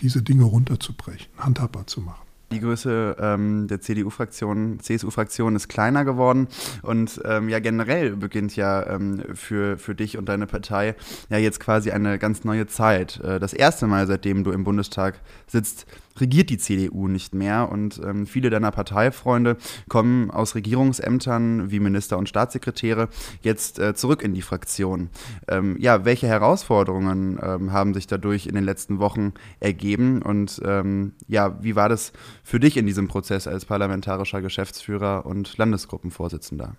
diese 0.00 0.22
Dinge 0.22 0.44
runterzubrechen, 0.44 1.28
handhabbar 1.38 1.86
zu 1.86 2.00
machen. 2.00 2.22
Die 2.52 2.60
Größe 2.60 3.16
ähm, 3.18 3.66
der 3.66 3.80
CDU-Fraktion, 3.80 4.78
CSU-Fraktion 4.80 5.56
ist 5.56 5.68
kleiner 5.68 6.04
geworden 6.04 6.48
und 6.82 7.18
ähm, 7.24 7.48
ja 7.48 7.60
generell 7.60 8.14
beginnt 8.16 8.56
ja 8.56 8.86
ähm, 8.86 9.22
für, 9.32 9.78
für 9.78 9.94
dich 9.94 10.18
und 10.18 10.28
deine 10.28 10.46
Partei 10.46 10.94
ja 11.30 11.38
jetzt 11.38 11.60
quasi 11.60 11.92
eine 11.92 12.18
ganz 12.18 12.44
neue 12.44 12.66
Zeit. 12.66 13.20
Äh, 13.20 13.40
das 13.40 13.54
erste 13.54 13.86
Mal, 13.86 14.06
seitdem 14.06 14.44
du 14.44 14.50
im 14.50 14.64
Bundestag 14.64 15.20
sitzt, 15.46 15.86
regiert 16.18 16.50
die 16.50 16.58
CDU 16.58 17.08
nicht 17.08 17.34
mehr 17.34 17.70
und 17.70 18.00
ähm, 18.04 18.26
viele 18.26 18.50
deiner 18.50 18.70
Parteifreunde 18.70 19.56
kommen 19.88 20.30
aus 20.30 20.54
Regierungsämtern 20.54 21.70
wie 21.70 21.80
Minister 21.80 22.18
und 22.18 22.28
Staatssekretäre 22.28 23.08
jetzt 23.42 23.78
äh, 23.78 23.94
zurück 23.94 24.22
in 24.22 24.34
die 24.34 24.42
Fraktion. 24.42 25.10
Ähm, 25.48 25.76
ja, 25.78 26.04
welche 26.04 26.26
Herausforderungen 26.26 27.38
ähm, 27.42 27.72
haben 27.72 27.94
sich 27.94 28.06
dadurch 28.06 28.46
in 28.46 28.54
den 28.54 28.64
letzten 28.64 28.98
Wochen 28.98 29.32
ergeben 29.60 30.22
und 30.22 30.60
ähm, 30.64 31.12
ja, 31.28 31.62
wie 31.62 31.76
war 31.76 31.88
das 31.88 32.12
für 32.42 32.60
dich 32.60 32.76
in 32.76 32.86
diesem 32.86 33.08
Prozess 33.08 33.46
als 33.46 33.64
parlamentarischer 33.64 34.42
Geschäftsführer 34.42 35.26
und 35.26 35.56
Landesgruppenvorsitzender? 35.58 36.76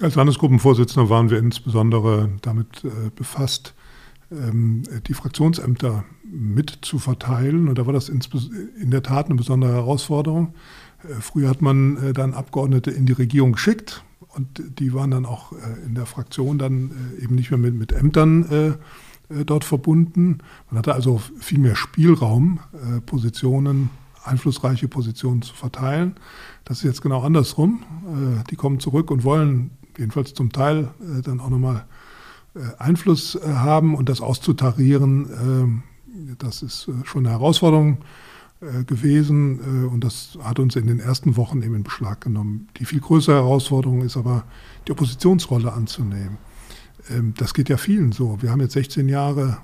Als 0.00 0.14
Landesgruppenvorsitzender 0.14 1.10
waren 1.10 1.28
wir 1.28 1.38
insbesondere 1.38 2.30
damit 2.40 2.84
äh, 2.84 3.10
befasst, 3.14 3.74
die 4.30 5.14
Fraktionsämter 5.14 6.04
mit 6.30 6.78
zu 6.82 6.98
verteilen. 6.98 7.68
Und 7.68 7.78
da 7.78 7.86
war 7.86 7.92
das 7.92 8.08
in 8.08 8.90
der 8.90 9.02
Tat 9.02 9.26
eine 9.26 9.34
besondere 9.34 9.72
Herausforderung. 9.72 10.54
Äh, 11.02 11.14
früher 11.20 11.48
hat 11.48 11.62
man 11.62 11.96
äh, 11.96 12.12
dann 12.12 12.34
Abgeordnete 12.34 12.90
in 12.90 13.06
die 13.06 13.12
Regierung 13.12 13.52
geschickt 13.52 14.04
und 14.34 14.62
die 14.78 14.92
waren 14.94 15.10
dann 15.10 15.26
auch 15.26 15.52
äh, 15.52 15.56
in 15.86 15.94
der 15.94 16.06
Fraktion 16.06 16.58
dann 16.58 16.92
eben 17.20 17.34
nicht 17.34 17.50
mehr 17.50 17.58
mit, 17.58 17.74
mit 17.74 17.92
Ämtern 17.92 18.76
dort 19.46 19.64
verbunden. 19.64 20.38
Man 20.70 20.78
hatte 20.78 20.92
also 20.92 21.22
viel 21.38 21.60
mehr 21.60 21.76
Spielraum, 21.76 22.58
Positionen, 23.06 23.90
einflussreiche 24.24 24.88
Positionen 24.88 25.42
zu 25.42 25.54
verteilen. 25.54 26.16
Das 26.64 26.78
ist 26.78 26.82
jetzt 26.82 27.00
genau 27.00 27.22
andersrum. 27.22 27.84
Die 28.50 28.56
kommen 28.56 28.80
zurück 28.80 29.12
und 29.12 29.22
wollen 29.22 29.70
jedenfalls 29.96 30.34
zum 30.34 30.50
Teil 30.50 30.88
dann 31.22 31.38
auch 31.38 31.48
nochmal 31.48 31.86
Einfluss 32.78 33.38
haben 33.44 33.94
und 33.94 34.08
das 34.08 34.20
auszutarieren 34.20 35.28
ähm, 35.40 35.82
das 36.38 36.62
ist 36.62 36.88
äh, 36.88 36.92
schon 37.04 37.26
eine 37.26 37.34
Herausforderung 37.34 37.98
äh, 38.60 38.84
gewesen 38.84 39.60
äh, 39.84 39.86
und 39.86 40.04
das 40.04 40.38
hat 40.42 40.58
uns 40.58 40.76
in 40.76 40.86
den 40.86 41.00
ersten 41.00 41.36
Wochen 41.36 41.62
eben 41.62 41.74
in 41.74 41.82
Beschlag 41.82 42.20
genommen. 42.20 42.68
Die 42.78 42.84
viel 42.84 43.00
größere 43.00 43.36
Herausforderung 43.36 44.02
ist 44.02 44.16
aber, 44.16 44.44
die 44.86 44.92
Oppositionsrolle 44.92 45.72
anzunehmen. 45.72 46.38
Ähm, 47.10 47.34
das 47.36 47.54
geht 47.54 47.68
ja 47.68 47.76
vielen 47.76 48.12
so. 48.12 48.38
Wir 48.40 48.50
haben 48.50 48.60
jetzt 48.60 48.74
16 48.74 49.08
Jahre 49.08 49.58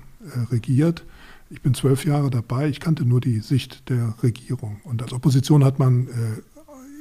regiert. 0.51 1.05
Ich 1.49 1.61
bin 1.61 1.73
zwölf 1.73 2.03
Jahre 2.03 2.29
dabei. 2.29 2.67
Ich 2.67 2.81
kannte 2.81 3.05
nur 3.05 3.21
die 3.21 3.39
Sicht 3.39 3.87
der 3.87 4.15
Regierung. 4.21 4.81
Und 4.83 5.01
als 5.01 5.13
Opposition 5.13 5.63
hat 5.63 5.79
man 5.79 6.09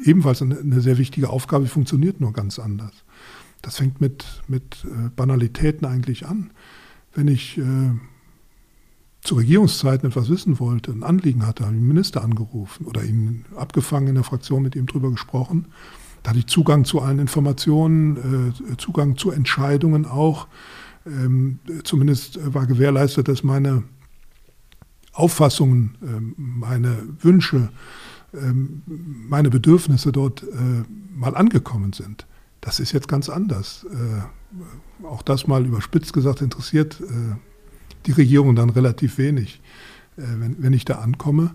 ebenfalls 0.05 0.43
eine 0.43 0.81
sehr 0.81 0.99
wichtige 0.99 1.31
Aufgabe, 1.31 1.67
funktioniert 1.67 2.21
nur 2.21 2.33
ganz 2.33 2.61
anders. 2.61 2.93
Das 3.67 3.79
fängt 3.79 4.01
mit, 4.01 4.25
mit 4.47 4.87
Banalitäten 5.17 5.87
eigentlich 5.89 6.25
an. 6.25 6.53
Wenn 7.13 7.27
ich 7.27 7.61
zu 9.27 9.35
Regierungszeiten 9.35 10.09
etwas 10.09 10.29
wissen 10.29 10.61
wollte, 10.61 10.93
ein 10.93 11.03
Anliegen 11.03 11.45
hatte, 11.45 11.65
habe 11.65 11.75
ich 11.75 11.81
den 11.81 11.89
Minister 11.89 12.23
angerufen 12.23 12.87
oder 12.87 13.03
ihn 13.03 13.45
abgefangen 13.57 14.07
in 14.07 14.15
der 14.15 14.23
Fraktion 14.23 14.63
mit 14.63 14.77
ihm 14.77 14.87
drüber 14.87 15.11
gesprochen. 15.11 15.67
Da 16.23 16.31
hatte 16.31 16.39
ich 16.39 16.47
Zugang 16.47 16.85
zu 16.85 17.01
allen 17.01 17.19
Informationen, 17.19 18.53
äh, 18.73 18.77
Zugang 18.77 19.17
zu 19.17 19.33
Entscheidungen 19.33 20.07
auch. 20.07 20.47
Ähm, 21.07 21.59
zumindest 21.85 22.39
war 22.55 22.67
gewährleistet, 22.67 23.29
dass 23.29 23.43
meine 23.43 23.83
Auffassungen, 25.13 25.97
ähm, 26.03 26.35
meine 26.37 26.97
Wünsche, 27.21 27.71
ähm, 28.35 28.83
meine 28.87 29.51
Bedürfnisse 29.51 30.13
dort 30.13 30.43
äh, 30.43 30.47
mal 31.17 31.37
angekommen 31.37 31.93
sind. 31.93 32.27
Das 32.67 32.81
ist 32.81 32.93
jetzt 32.93 33.09
ganz 33.09 33.31
anders. 33.31 33.87
Äh, 33.91 35.07
auch 35.07 35.23
das 35.23 35.47
mal 35.47 35.65
überspitzt 35.65 36.13
gesagt 36.13 36.43
interessiert 36.43 37.01
die 38.07 38.13
Regierung 38.13 38.55
dann 38.55 38.71
relativ 38.71 39.19
wenig, 39.19 39.61
äh, 40.17 40.23
wenn, 40.39 40.63
wenn 40.63 40.73
ich 40.73 40.85
da 40.85 40.97
ankomme. 40.97 41.55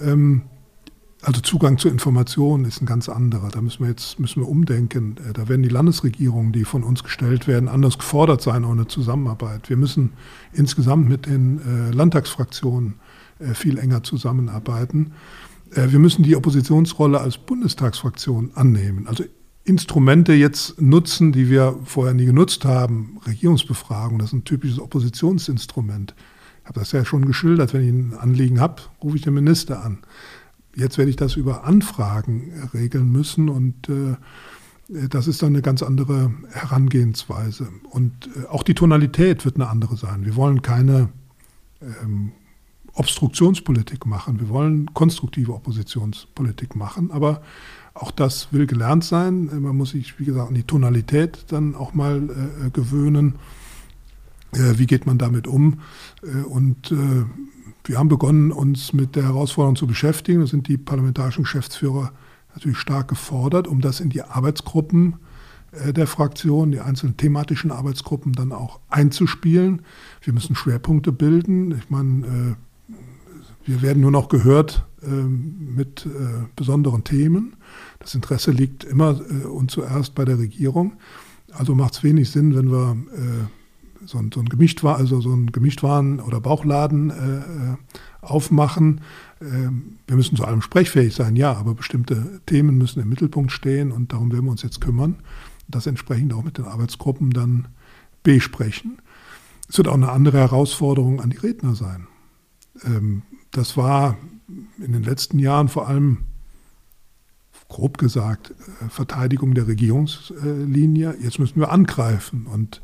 Ähm, 0.00 0.42
also 1.22 1.40
Zugang 1.40 1.78
zu 1.78 1.88
Informationen 1.88 2.66
ist 2.66 2.82
ein 2.82 2.86
ganz 2.86 3.08
anderer. 3.08 3.48
Da 3.48 3.62
müssen 3.62 3.82
wir 3.82 3.88
jetzt 3.88 4.20
müssen 4.20 4.42
wir 4.42 4.48
umdenken. 4.48 5.16
Äh, 5.28 5.32
da 5.32 5.48
werden 5.48 5.62
die 5.62 5.68
Landesregierungen, 5.68 6.52
die 6.52 6.64
von 6.64 6.82
uns 6.82 7.02
gestellt 7.02 7.46
werden, 7.46 7.68
anders 7.68 7.98
gefordert 7.98 8.42
sein, 8.42 8.64
eine 8.64 8.86
Zusammenarbeit. 8.86 9.68
Wir 9.68 9.76
müssen 9.76 10.12
insgesamt 10.52 11.08
mit 11.08 11.26
den 11.26 11.60
äh, 11.60 11.90
Landtagsfraktionen 11.94 12.94
äh, 13.38 13.54
viel 13.54 13.78
enger 13.78 14.02
zusammenarbeiten. 14.02 15.12
Äh, 15.74 15.90
wir 15.90 15.98
müssen 15.98 16.22
die 16.22 16.36
Oppositionsrolle 16.36 17.20
als 17.20 17.38
Bundestagsfraktion 17.38 18.50
annehmen. 18.54 19.06
Also 19.06 19.24
Instrumente 19.64 20.34
jetzt 20.34 20.80
nutzen, 20.80 21.32
die 21.32 21.48
wir 21.48 21.78
vorher 21.84 22.14
nie 22.14 22.26
genutzt 22.26 22.64
haben. 22.64 23.18
Regierungsbefragung, 23.26 24.18
das 24.18 24.28
ist 24.28 24.34
ein 24.34 24.44
typisches 24.44 24.78
Oppositionsinstrument. 24.78 26.14
Ich 26.62 26.68
habe 26.68 26.80
das 26.80 26.92
ja 26.92 27.04
schon 27.04 27.24
geschildert. 27.24 27.72
Wenn 27.72 27.82
ich 27.82 27.88
ein 27.88 28.18
Anliegen 28.18 28.60
habe, 28.60 28.82
rufe 29.02 29.16
ich 29.16 29.22
den 29.22 29.34
Minister 29.34 29.82
an. 29.82 29.98
Jetzt 30.76 30.98
werde 30.98 31.10
ich 31.10 31.16
das 31.16 31.36
über 31.36 31.64
Anfragen 31.64 32.52
regeln 32.74 33.10
müssen 33.10 33.48
und 33.48 33.88
äh, 33.88 34.16
das 35.08 35.28
ist 35.28 35.42
dann 35.42 35.50
eine 35.50 35.62
ganz 35.62 35.82
andere 35.82 36.32
Herangehensweise. 36.50 37.68
Und 37.90 38.28
äh, 38.36 38.46
auch 38.46 38.62
die 38.62 38.74
Tonalität 38.74 39.44
wird 39.44 39.56
eine 39.56 39.68
andere 39.68 39.96
sein. 39.96 40.26
Wir 40.26 40.36
wollen 40.36 40.60
keine 40.60 41.08
ähm, 41.80 42.32
Obstruktionspolitik 42.92 44.06
machen. 44.06 44.40
Wir 44.40 44.48
wollen 44.48 44.92
konstruktive 44.94 45.54
Oppositionspolitik 45.54 46.76
machen, 46.76 47.10
aber 47.10 47.42
auch 47.94 48.10
das 48.10 48.52
will 48.52 48.66
gelernt 48.66 49.04
sein. 49.04 49.48
Man 49.62 49.76
muss 49.76 49.90
sich, 49.90 50.18
wie 50.18 50.24
gesagt, 50.24 50.48
an 50.48 50.54
die 50.54 50.64
Tonalität 50.64 51.46
dann 51.48 51.74
auch 51.74 51.94
mal 51.94 52.28
äh, 52.66 52.70
gewöhnen. 52.70 53.36
Äh, 54.52 54.78
wie 54.78 54.86
geht 54.86 55.06
man 55.06 55.16
damit 55.16 55.46
um? 55.46 55.80
Äh, 56.22 56.42
und 56.42 56.90
äh, 56.90 57.24
wir 57.84 57.98
haben 57.98 58.08
begonnen, 58.08 58.50
uns 58.50 58.92
mit 58.92 59.14
der 59.14 59.24
Herausforderung 59.24 59.76
zu 59.76 59.86
beschäftigen. 59.86 60.40
Da 60.40 60.46
sind 60.46 60.68
die 60.68 60.76
parlamentarischen 60.76 61.44
Geschäftsführer 61.44 62.12
natürlich 62.54 62.78
stark 62.78 63.08
gefordert, 63.08 63.68
um 63.68 63.80
das 63.80 64.00
in 64.00 64.10
die 64.10 64.22
Arbeitsgruppen 64.22 65.16
äh, 65.72 65.92
der 65.92 66.06
Fraktion, 66.06 66.72
die 66.72 66.80
einzelnen 66.80 67.16
thematischen 67.16 67.70
Arbeitsgruppen 67.70 68.32
dann 68.32 68.52
auch 68.52 68.80
einzuspielen. 68.88 69.82
Wir 70.22 70.32
müssen 70.32 70.56
Schwerpunkte 70.56 71.12
bilden. 71.12 71.72
Ich 71.78 71.90
meine, 71.90 72.26
äh, 72.26 72.54
wir 73.64 73.82
werden 73.82 74.00
nur 74.00 74.10
noch 74.10 74.28
gehört 74.28 74.86
mit 75.00 76.08
besonderen 76.56 77.04
Themen. 77.04 77.56
Das 78.04 78.14
Interesse 78.14 78.50
liegt 78.50 78.84
immer 78.84 79.18
äh, 79.18 79.46
und 79.46 79.70
zuerst 79.70 80.14
bei 80.14 80.24
der 80.24 80.38
Regierung. 80.38 80.94
Also 81.52 81.74
macht 81.74 81.94
es 81.94 82.02
wenig 82.02 82.30
Sinn, 82.30 82.54
wenn 82.54 82.70
wir 82.70 82.96
äh, 83.14 84.06
so, 84.06 84.18
ein, 84.18 84.30
so 84.32 84.40
ein 84.40 84.48
Gemischtwaren, 84.48 85.00
also 85.00 85.20
so 85.20 85.32
ein 85.32 86.20
oder 86.20 86.40
Bauchladen 86.40 87.10
äh, 87.10 87.38
äh 87.38 87.76
aufmachen. 88.20 89.02
Ähm, 89.42 89.98
wir 90.06 90.16
müssen 90.16 90.36
zu 90.36 90.44
allem 90.44 90.62
sprechfähig 90.62 91.14
sein, 91.14 91.36
ja, 91.36 91.52
aber 91.52 91.74
bestimmte 91.74 92.40
Themen 92.46 92.78
müssen 92.78 93.00
im 93.00 93.08
Mittelpunkt 93.10 93.52
stehen 93.52 93.92
und 93.92 94.14
darum 94.14 94.32
werden 94.32 94.46
wir 94.46 94.50
uns 94.50 94.62
jetzt 94.62 94.80
kümmern. 94.80 95.16
Das 95.68 95.86
entsprechend 95.86 96.32
auch 96.32 96.42
mit 96.42 96.56
den 96.56 96.64
Arbeitsgruppen 96.64 97.30
dann 97.30 97.68
besprechen. 98.22 98.98
Es 99.68 99.76
wird 99.76 99.88
auch 99.88 99.94
eine 99.94 100.10
andere 100.10 100.38
Herausforderung 100.38 101.20
an 101.20 101.28
die 101.28 101.36
Redner 101.36 101.74
sein. 101.74 102.06
Ähm, 102.82 103.22
das 103.56 103.76
war 103.76 104.16
in 104.78 104.92
den 104.92 105.02
letzten 105.02 105.38
Jahren 105.38 105.68
vor 105.68 105.88
allem 105.88 106.18
grob 107.68 107.98
gesagt, 107.98 108.50
äh, 108.50 108.88
Verteidigung 108.88 109.54
der 109.54 109.66
Regierungslinie. 109.66 111.16
Jetzt 111.20 111.38
müssen 111.38 111.60
wir 111.60 111.72
angreifen. 111.72 112.46
Und 112.46 112.82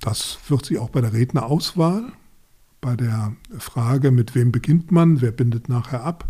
das 0.00 0.38
wird 0.48 0.66
sich 0.66 0.78
auch 0.78 0.90
bei 0.90 1.00
der 1.00 1.12
Rednerauswahl, 1.12 2.12
bei 2.80 2.94
der 2.96 3.34
Frage, 3.58 4.10
mit 4.10 4.34
wem 4.34 4.52
beginnt 4.52 4.92
man, 4.92 5.20
wer 5.20 5.32
bindet 5.32 5.68
nachher 5.68 6.04
ab, 6.04 6.28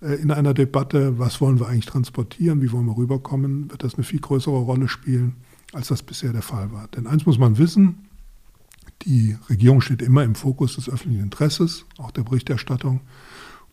äh, 0.00 0.14
in 0.14 0.30
einer 0.30 0.54
Debatte, 0.54 1.18
was 1.18 1.40
wollen 1.40 1.58
wir 1.58 1.68
eigentlich 1.68 1.86
transportieren, 1.86 2.62
wie 2.62 2.72
wollen 2.72 2.86
wir 2.86 2.96
rüberkommen, 2.96 3.70
wird 3.70 3.82
das 3.82 3.94
eine 3.94 4.04
viel 4.04 4.20
größere 4.20 4.58
Rolle 4.58 4.88
spielen, 4.88 5.36
als 5.72 5.88
das 5.88 6.02
bisher 6.02 6.32
der 6.32 6.42
Fall 6.42 6.72
war. 6.72 6.88
Denn 6.88 7.06
eins 7.06 7.26
muss 7.26 7.38
man 7.38 7.58
wissen, 7.58 8.08
die 9.04 9.36
Regierung 9.48 9.80
steht 9.80 10.02
immer 10.02 10.22
im 10.24 10.34
Fokus 10.34 10.76
des 10.76 10.88
öffentlichen 10.88 11.24
Interesses, 11.24 11.86
auch 11.98 12.10
der 12.10 12.22
Berichterstattung. 12.22 13.00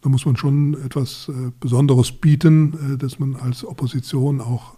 Da 0.02 0.10
muss 0.10 0.26
man 0.26 0.38
schon 0.38 0.76
etwas 0.86 1.30
äh, 1.30 1.52
Besonderes 1.60 2.12
bieten, 2.12 2.94
äh, 2.94 2.98
dass 2.98 3.20
man 3.20 3.36
als 3.36 3.66
Opposition 3.66 4.40
auch 4.42 4.78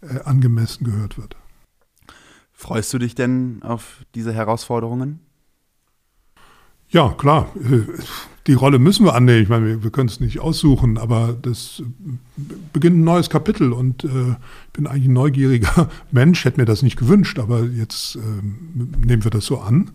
äh, 0.00 0.20
angemessen 0.20 0.84
gehört 0.84 1.16
wird. 1.16 1.36
Freust 2.52 2.92
du 2.92 2.98
dich 2.98 3.14
denn 3.14 3.62
auf 3.62 4.04
diese 4.14 4.32
Herausforderungen? 4.32 5.20
Ja, 6.88 7.10
klar. 7.10 7.48
Die 8.48 8.54
Rolle 8.54 8.78
müssen 8.78 9.04
wir 9.04 9.14
annehmen. 9.14 9.42
Ich 9.42 9.48
meine, 9.48 9.66
wir, 9.66 9.84
wir 9.84 9.90
können 9.90 10.08
es 10.08 10.20
nicht 10.20 10.40
aussuchen, 10.40 10.96
aber 10.96 11.36
das 11.40 11.82
beginnt 12.72 12.96
ein 12.96 13.04
neues 13.04 13.28
Kapitel 13.28 13.72
und 13.72 14.04
äh, 14.04 14.08
ich 14.08 14.72
bin 14.72 14.86
eigentlich 14.86 15.04
ein 15.04 15.12
neugieriger 15.12 15.88
Mensch, 16.10 16.44
hätte 16.44 16.58
mir 16.58 16.64
das 16.64 16.82
nicht 16.82 16.96
gewünscht, 16.96 17.38
aber 17.38 17.64
jetzt 17.64 18.16
äh, 18.16 18.20
nehmen 19.06 19.22
wir 19.22 19.30
das 19.30 19.44
so 19.44 19.58
an. 19.58 19.90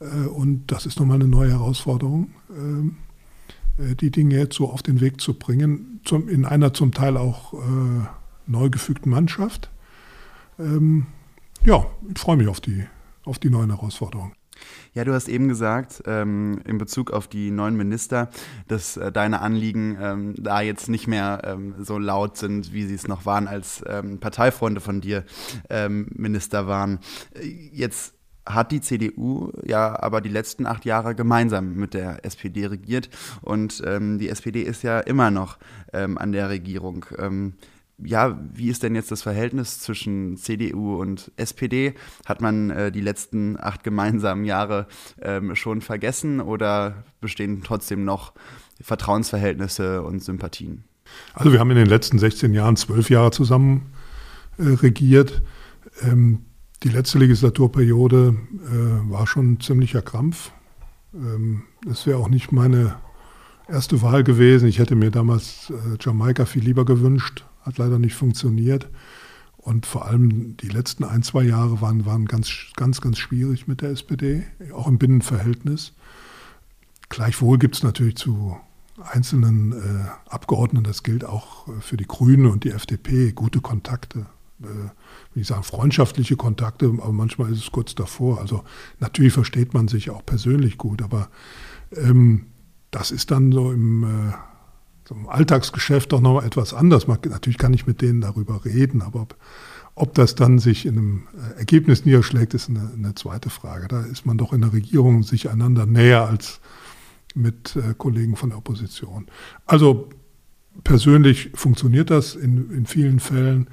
Äh, 0.00 0.28
und 0.28 0.64
das 0.66 0.84
ist 0.84 1.00
nochmal 1.00 1.16
eine 1.16 1.26
neue 1.26 1.50
Herausforderung, 1.50 2.30
äh, 3.78 3.82
äh, 3.82 3.94
die 3.94 4.10
Dinge 4.10 4.36
jetzt 4.36 4.56
so 4.56 4.70
auf 4.70 4.82
den 4.82 5.00
Weg 5.00 5.20
zu 5.20 5.34
bringen, 5.34 6.00
zum, 6.04 6.28
in 6.28 6.44
einer 6.44 6.74
zum 6.74 6.92
Teil 6.92 7.16
auch 7.16 7.54
äh, 7.54 7.56
neu 8.46 8.68
gefügten 8.68 9.08
Mannschaft. 9.08 9.70
Ähm, 10.58 11.06
ja, 11.64 11.86
ich 12.12 12.18
freue 12.18 12.36
mich 12.36 12.48
auf 12.48 12.60
die, 12.60 12.84
auf 13.24 13.38
die 13.38 13.48
neuen 13.48 13.70
Herausforderungen. 13.70 14.35
Ja, 14.94 15.04
du 15.04 15.12
hast 15.12 15.28
eben 15.28 15.48
gesagt, 15.48 16.02
ähm, 16.06 16.60
in 16.64 16.78
Bezug 16.78 17.10
auf 17.10 17.28
die 17.28 17.50
neuen 17.50 17.76
Minister, 17.76 18.30
dass 18.68 18.96
äh, 18.96 19.12
deine 19.12 19.40
Anliegen 19.40 19.98
ähm, 20.00 20.34
da 20.38 20.60
jetzt 20.60 20.88
nicht 20.88 21.06
mehr 21.06 21.42
ähm, 21.44 21.74
so 21.78 21.98
laut 21.98 22.36
sind, 22.36 22.72
wie 22.72 22.86
sie 22.86 22.94
es 22.94 23.08
noch 23.08 23.26
waren, 23.26 23.48
als 23.48 23.84
ähm, 23.86 24.18
Parteifreunde 24.20 24.80
von 24.80 25.00
dir 25.00 25.24
ähm, 25.68 26.08
Minister 26.14 26.66
waren. 26.66 26.98
Jetzt 27.72 28.14
hat 28.46 28.70
die 28.70 28.80
CDU 28.80 29.50
ja 29.64 30.00
aber 30.00 30.20
die 30.20 30.28
letzten 30.28 30.66
acht 30.66 30.84
Jahre 30.84 31.16
gemeinsam 31.16 31.74
mit 31.74 31.94
der 31.94 32.24
SPD 32.24 32.66
regiert 32.66 33.10
und 33.42 33.82
ähm, 33.84 34.18
die 34.18 34.28
SPD 34.28 34.62
ist 34.62 34.82
ja 34.82 35.00
immer 35.00 35.30
noch 35.30 35.58
an 35.92 36.32
der 36.32 36.50
Regierung 36.50 37.06
ja, 37.98 38.38
wie 38.52 38.68
ist 38.68 38.82
denn 38.82 38.94
jetzt 38.94 39.10
das 39.10 39.22
Verhältnis 39.22 39.80
zwischen 39.80 40.36
CDU 40.36 41.00
und 41.00 41.32
SPD? 41.36 41.94
Hat 42.26 42.40
man 42.40 42.70
äh, 42.70 42.92
die 42.92 43.00
letzten 43.00 43.56
acht 43.58 43.84
gemeinsamen 43.84 44.44
Jahre 44.44 44.86
ähm, 45.20 45.54
schon 45.54 45.80
vergessen 45.80 46.40
oder 46.40 47.04
bestehen 47.20 47.62
trotzdem 47.64 48.04
noch 48.04 48.34
Vertrauensverhältnisse 48.80 50.02
und 50.02 50.22
Sympathien? 50.22 50.84
Also 51.32 51.52
wir 51.52 51.60
haben 51.60 51.70
in 51.70 51.76
den 51.76 51.86
letzten 51.86 52.18
16 52.18 52.52
Jahren 52.52 52.76
zwölf 52.76 53.08
Jahre 53.08 53.30
zusammen 53.30 53.92
äh, 54.58 54.64
regiert. 54.64 55.42
Ähm, 56.02 56.40
die 56.82 56.90
letzte 56.90 57.18
Legislaturperiode 57.18 58.36
äh, 58.66 59.10
war 59.10 59.26
schon 59.26 59.52
ein 59.52 59.60
ziemlicher 59.60 60.02
Krampf. 60.02 60.50
Ähm, 61.14 61.62
das 61.86 62.06
wäre 62.06 62.18
auch 62.18 62.28
nicht 62.28 62.52
meine 62.52 62.96
erste 63.68 64.02
Wahl 64.02 64.22
gewesen. 64.22 64.68
Ich 64.68 64.78
hätte 64.78 64.96
mir 64.96 65.10
damals 65.10 65.70
äh, 65.70 65.96
Jamaika 65.98 66.44
viel 66.44 66.62
lieber 66.62 66.84
gewünscht 66.84 67.46
hat 67.66 67.78
leider 67.78 67.98
nicht 67.98 68.14
funktioniert. 68.14 68.88
Und 69.56 69.84
vor 69.84 70.06
allem 70.06 70.56
die 70.58 70.68
letzten 70.68 71.02
ein, 71.02 71.24
zwei 71.24 71.42
Jahre 71.42 71.80
waren, 71.80 72.06
waren 72.06 72.26
ganz, 72.26 72.50
ganz, 72.76 73.00
ganz 73.00 73.18
schwierig 73.18 73.66
mit 73.66 73.82
der 73.82 73.90
SPD, 73.90 74.44
auch 74.72 74.86
im 74.86 74.98
Binnenverhältnis. 74.98 75.92
Gleichwohl 77.08 77.58
gibt 77.58 77.74
es 77.74 77.82
natürlich 77.82 78.16
zu 78.16 78.56
einzelnen 79.02 79.72
äh, 79.72 80.30
Abgeordneten, 80.30 80.84
das 80.84 81.02
gilt 81.02 81.24
auch 81.24 81.68
äh, 81.68 81.80
für 81.80 81.96
die 81.96 82.06
Grünen 82.06 82.46
und 82.46 82.64
die 82.64 82.70
FDP, 82.70 83.32
gute 83.32 83.60
Kontakte. 83.60 84.26
Äh, 84.62 84.66
will 84.66 85.42
ich 85.42 85.48
sagen, 85.48 85.64
freundschaftliche 85.64 86.36
Kontakte, 86.36 86.86
aber 86.86 87.12
manchmal 87.12 87.52
ist 87.52 87.58
es 87.58 87.72
kurz 87.72 87.94
davor. 87.94 88.40
Also 88.40 88.64
natürlich 89.00 89.32
versteht 89.32 89.74
man 89.74 89.88
sich 89.88 90.10
auch 90.10 90.24
persönlich 90.24 90.78
gut, 90.78 91.02
aber 91.02 91.28
ähm, 91.92 92.46
das 92.90 93.10
ist 93.10 93.30
dann 93.30 93.52
so 93.52 93.72
im 93.72 94.04
äh, 94.04 94.32
im 95.10 95.28
Alltagsgeschäft 95.28 96.12
doch 96.12 96.20
noch 96.20 96.42
etwas 96.42 96.74
anders. 96.74 97.06
Man, 97.06 97.18
natürlich 97.28 97.58
kann 97.58 97.74
ich 97.74 97.86
mit 97.86 98.02
denen 98.02 98.20
darüber 98.20 98.64
reden, 98.64 99.02
aber 99.02 99.22
ob, 99.22 99.36
ob 99.94 100.14
das 100.14 100.34
dann 100.34 100.58
sich 100.58 100.86
in 100.86 100.98
einem 100.98 101.22
äh, 101.54 101.58
Ergebnis 101.58 102.04
niederschlägt, 102.04 102.54
ist 102.54 102.68
eine, 102.68 102.90
eine, 102.94 103.14
zweite 103.14 103.50
Frage. 103.50 103.88
Da 103.88 104.02
ist 104.02 104.26
man 104.26 104.38
doch 104.38 104.52
in 104.52 104.62
der 104.62 104.72
Regierung 104.72 105.22
sich 105.22 105.48
einander 105.50 105.86
näher 105.86 106.28
als 106.28 106.60
mit 107.34 107.76
äh, 107.76 107.94
Kollegen 107.96 108.36
von 108.36 108.50
der 108.50 108.58
Opposition. 108.58 109.26
Also 109.66 110.08
persönlich 110.84 111.50
funktioniert 111.54 112.10
das 112.10 112.34
in, 112.34 112.70
in 112.70 112.86
vielen 112.86 113.20
Fällen, 113.20 113.68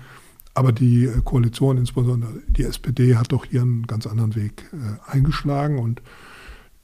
aber 0.54 0.72
die 0.72 1.06
äh, 1.06 1.22
Koalition, 1.24 1.78
insbesondere 1.78 2.32
die 2.48 2.63
SPD, 2.63 3.16
hat 3.16 3.32
doch 3.32 3.46
hier 3.46 3.62
einen 3.62 3.88
ganz 3.88 4.06
anderen 4.06 4.36
Weg 4.36 4.70
äh, 4.74 5.12
eingeschlagen 5.12 5.80
und 5.80 6.02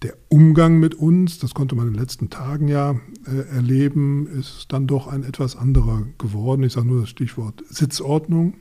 der 0.02 0.16
Umgang 0.30 0.80
mit 0.80 0.96
uns, 0.96 1.40
das 1.40 1.54
konnte 1.54 1.76
man 1.76 1.88
in 1.88 1.94
den 1.94 2.00
letzten 2.00 2.30
Tagen 2.30 2.68
ja 2.68 2.96
äh, 3.28 3.56
erleben, 3.56 4.28
ist 4.28 4.68
dann 4.70 4.88
doch 4.88 5.08
ein 5.08 5.24
etwas 5.24 5.56
anderer 5.56 6.04
geworden. 6.18 6.64
Ich 6.64 6.74
sage 6.74 6.88
nur 6.88 7.02
das 7.02 7.10
Stichwort 7.10 7.64
Sitzordnung. 7.70 8.56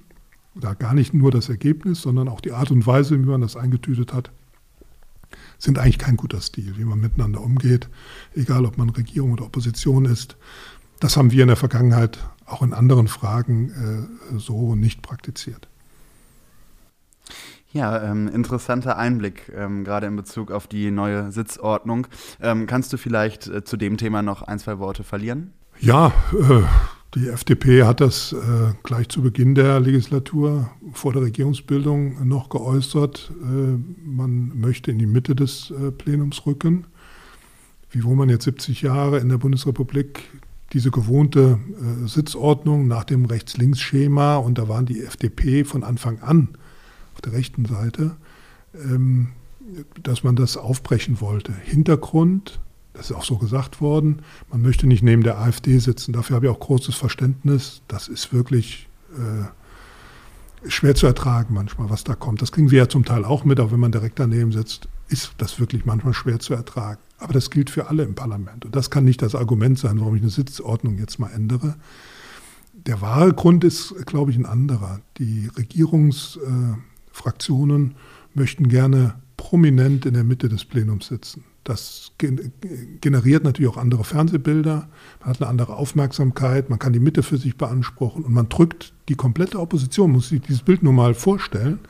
Da 0.55 0.75
gar 0.75 0.95
nicht 0.95 1.15
nur 1.15 1.31
das 1.31 1.49
Ergebnis, 1.49 2.03
sondern 2.03 2.29
auch 2.29 2.41
die 2.41 2.51
Art 2.51 2.73
und 2.73 2.85
Weise, 2.87 3.21
wie 3.21 3.27
man 3.27 3.41
das 3.41 3.55
eingetütet 3.55 4.13
hat, 4.13 4.33
sind 5.59 5.79
eigentlich 5.79 5.99
kein 5.99 6.17
guter 6.17 6.41
Stil, 6.41 6.77
wie 6.77 6.85
man 6.85 6.99
miteinander 6.99 7.41
umgeht, 7.41 7.89
egal 8.35 8.65
ob 8.65 8.77
man 8.77 8.91
Regierung 8.91 9.33
oder 9.33 9.45
Opposition 9.45 10.05
ist. 10.05 10.37
Das 10.99 11.17
haben 11.17 11.31
wir 11.31 11.43
in 11.43 11.49
der 11.49 11.57
Vergangenheit 11.57 12.19
auch 12.47 12.63
in 12.63 12.73
anderen 12.73 13.07
Fragen 13.07 13.71
äh, 14.33 14.39
so 14.39 14.75
nicht 14.75 15.03
praktiziert. 15.03 15.69
Ja, 17.79 18.11
ähm, 18.11 18.27
interessanter 18.27 18.99
Einblick, 18.99 19.53
ähm, 19.57 19.85
gerade 19.85 20.09
in 20.09 20.17
Bezug 20.17 20.51
auf 20.51 20.67
die 20.67 20.91
neue 20.91 21.31
Sitzordnung. 21.31 22.09
Ähm, 22.43 22.67
kannst 22.67 22.93
du 22.93 22.97
vielleicht 22.97 23.47
äh, 23.47 23.63
zu 23.63 23.77
dem 23.77 23.97
Thema 23.99 24.21
noch 24.21 24.43
ein, 24.43 24.59
zwei 24.59 24.81
Worte 24.81 25.05
verlieren? 25.05 25.53
Ja, 25.79 26.09
äh, 26.33 26.63
die 27.15 27.29
FDP 27.29 27.85
hat 27.85 28.01
das 28.01 28.33
äh, 28.33 28.73
gleich 28.83 29.11
zu 29.11 29.23
Beginn 29.23 29.55
der 29.55 29.79
Legislatur 29.79 30.73
vor 30.93 31.13
der 31.13 31.23
Regierungsbildung 31.23 32.27
noch 32.27 32.49
geäußert. 32.49 33.31
Äh, 33.43 33.79
man 34.05 34.59
möchte 34.59 34.91
in 34.91 34.99
die 34.99 35.07
Mitte 35.07 35.37
des 35.37 35.71
äh, 35.71 35.93
Plenums 35.93 36.47
rücken. 36.47 36.89
Wiewohl 37.93 38.17
man 38.17 38.29
jetzt 38.29 38.43
70 38.43 38.83
Jahre 38.83 39.19
in 39.19 39.29
der 39.29 39.39
Bundesrepublik 39.39 40.25
diese 40.73 40.91
gewohnte 40.91 41.61
äh, 41.81 42.09
Sitzordnung 42.09 42.89
nach 42.89 43.05
dem 43.05 43.25
Rechts-Links-Schema, 43.25 44.35
und 44.39 44.59
da 44.59 44.69
waren 44.69 44.85
die 44.85 45.01
FDP 45.05 45.63
von 45.63 45.85
Anfang 45.85 46.19
an 46.23 46.49
auf 47.19 47.23
der 47.23 47.33
rechten 47.33 47.65
Seite, 47.65 48.17
ähm, 48.75 49.29
dass 50.03 50.23
man 50.23 50.37
das 50.37 50.57
aufbrechen 50.57 51.21
wollte. 51.21 51.53
Hintergrund, 51.53 52.61
das 52.95 53.11
ist 53.11 53.17
auch 53.17 53.25
so 53.25 53.39
gesagt 53.39 53.81
worden, 53.81 54.23
man 54.51 54.63
möchte 54.63 54.87
nicht 54.87 55.03
neben 55.03 55.25
der 55.25 55.39
AfD 55.39 55.79
sitzen. 55.79 56.13
Dafür 56.13 56.37
habe 56.37 56.47
ich 56.47 56.53
auch 56.53 56.61
großes 56.61 56.95
Verständnis. 56.95 57.83
Das 57.89 58.07
ist 58.07 58.33
wirklich 58.33 58.89
äh, 59.17 60.69
schwer 60.71 60.95
zu 60.95 61.07
ertragen 61.07 61.55
manchmal, 61.55 61.91
was 61.91 62.05
da 62.05 62.15
kommt. 62.15 62.41
Das 62.41 62.53
kriegen 62.53 62.71
wir 62.71 62.79
ja 62.79 62.89
zum 62.89 63.05
Teil 63.05 63.25
auch 63.25 63.45
mit, 63.45 63.59
aber 63.59 63.73
wenn 63.73 63.81
man 63.81 63.93
direkt 63.93 64.21
daneben 64.21 64.53
sitzt, 64.53 64.89
ist 65.09 65.33
das 65.39 65.59
wirklich 65.59 65.85
manchmal 65.85 66.15
schwer 66.15 66.39
zu 66.39 66.55
ertragen. 66.55 67.01
Aber 67.19 67.33
das 67.33 67.51
gilt 67.51 67.69
für 67.69 67.89
alle 67.89 68.05
im 68.05 68.15
Parlament. 68.15 68.65
Und 68.65 68.77
das 68.77 68.91
kann 68.91 69.05
nicht 69.05 69.23
das 69.23 69.35
Argument 69.35 69.77
sein, 69.77 69.99
warum 69.99 70.15
ich 70.15 70.23
eine 70.23 70.31
Sitzordnung 70.31 70.99
jetzt 70.99 71.19
mal 71.19 71.31
ändere. 71.31 71.75
Der 72.75 73.01
wahre 73.01 73.33
Grund 73.33 73.65
ist, 73.65 73.93
glaube 74.07 74.31
ich, 74.31 74.37
ein 74.37 74.47
anderer. 74.47 75.01
Die 75.19 75.51
Regierungs- 75.51 76.39
äh, 76.41 76.77
Fraktionen 77.13 77.95
möchten 78.35 78.69
gerne 78.69 79.15
prominent 79.37 80.07
in 80.07 80.15
der 80.15 80.25
Mitte 80.25 80.49
des 80.49 80.65
Plenums 80.65 81.07
sitzen. 81.07 81.45
Das 81.65 82.13
generiert 82.19 83.45
natürlich 83.45 83.71
auch 83.71 83.77
andere 83.77 84.03
Fernsehbilder, 84.03 84.89
man 85.21 85.29
hat 85.29 85.43
eine 85.43 85.51
andere 85.51 85.77
Aufmerksamkeit, 85.77 86.71
man 86.71 86.79
kann 86.79 86.95
die 86.95 86.99
Mitte 86.99 87.23
für 87.23 87.37
sich 87.37 87.59
beanspruchen 87.59 88.25
und 88.25 88.33
man 88.33 88.49
drückt 88.49 88.95
die 89.09 89.17
komplette 89.17 89.61
Opposition, 89.61 90.13
muss 90.13 90.31
sich 90.31 90.41
dieses 90.41 90.63
Bild 90.63 90.83
nur 90.83 90.95
mal 90.95 91.13
vorstellen, 91.13 91.81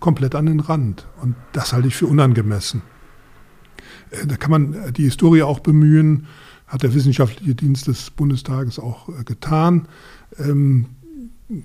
komplett 0.00 0.34
an 0.34 0.46
den 0.46 0.60
Rand. 0.60 1.06
Und 1.22 1.34
das 1.52 1.72
halte 1.72 1.88
ich 1.88 1.96
für 1.96 2.06
unangemessen. 2.06 2.82
Äh, 4.10 4.26
da 4.26 4.36
kann 4.36 4.50
man 4.50 4.74
äh, 4.74 4.92
die 4.92 5.04
Historie 5.04 5.42
auch 5.42 5.60
bemühen, 5.60 6.26
hat 6.66 6.82
der 6.82 6.94
Wissenschaftliche 6.94 7.54
Dienst 7.54 7.86
des 7.86 8.10
Bundestages 8.10 8.78
auch 8.78 9.08
äh, 9.08 9.24
getan. 9.24 9.88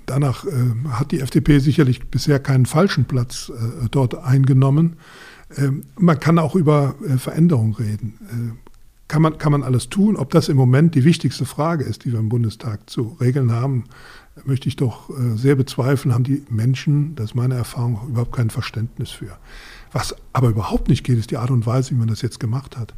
Danach 0.06 0.44
äh, 0.44 0.50
hat 0.90 1.10
die 1.10 1.20
FDP 1.20 1.58
sicherlich 1.58 2.08
bisher 2.08 2.38
keinen 2.38 2.66
falschen 2.66 3.04
Platz 3.06 3.50
äh, 3.50 3.88
dort 3.90 4.14
eingenommen. 4.14 4.96
Ähm, 5.56 5.84
man 5.96 6.20
kann 6.20 6.38
auch 6.38 6.54
über 6.54 6.94
äh, 7.04 7.18
Veränderung 7.18 7.74
reden. 7.74 8.58
Kann, 9.08 9.22
man, 9.22 9.38
kann 9.38 9.52
man 9.52 9.62
alles 9.62 9.88
tun? 9.88 10.16
Ob 10.16 10.30
das 10.30 10.48
im 10.48 10.56
Moment 10.56 10.94
die 10.94 11.04
wichtigste 11.04 11.44
Frage 11.44 11.84
ist, 11.84 12.04
die 12.04 12.12
wir 12.12 12.20
im 12.20 12.28
Bundestag 12.28 12.88
zu 12.88 13.16
regeln 13.20 13.52
haben, 13.52 13.84
möchte 14.44 14.68
ich 14.68 14.76
doch 14.76 15.10
sehr 15.34 15.54
bezweifeln, 15.54 16.14
haben 16.14 16.24
die 16.24 16.42
Menschen, 16.48 17.14
das 17.14 17.26
ist 17.26 17.34
meine 17.34 17.54
Erfahrung, 17.54 18.00
überhaupt 18.08 18.34
kein 18.34 18.48
Verständnis 18.48 19.10
für. 19.10 19.36
Was 19.92 20.16
aber 20.32 20.48
überhaupt 20.48 20.88
nicht 20.88 21.04
geht, 21.04 21.18
ist 21.18 21.30
die 21.30 21.36
Art 21.36 21.50
und 21.50 21.66
Weise, 21.66 21.90
wie 21.90 21.96
man 21.96 22.08
das 22.08 22.22
jetzt 22.22 22.40
gemacht 22.40 22.78
hat. 22.78 22.94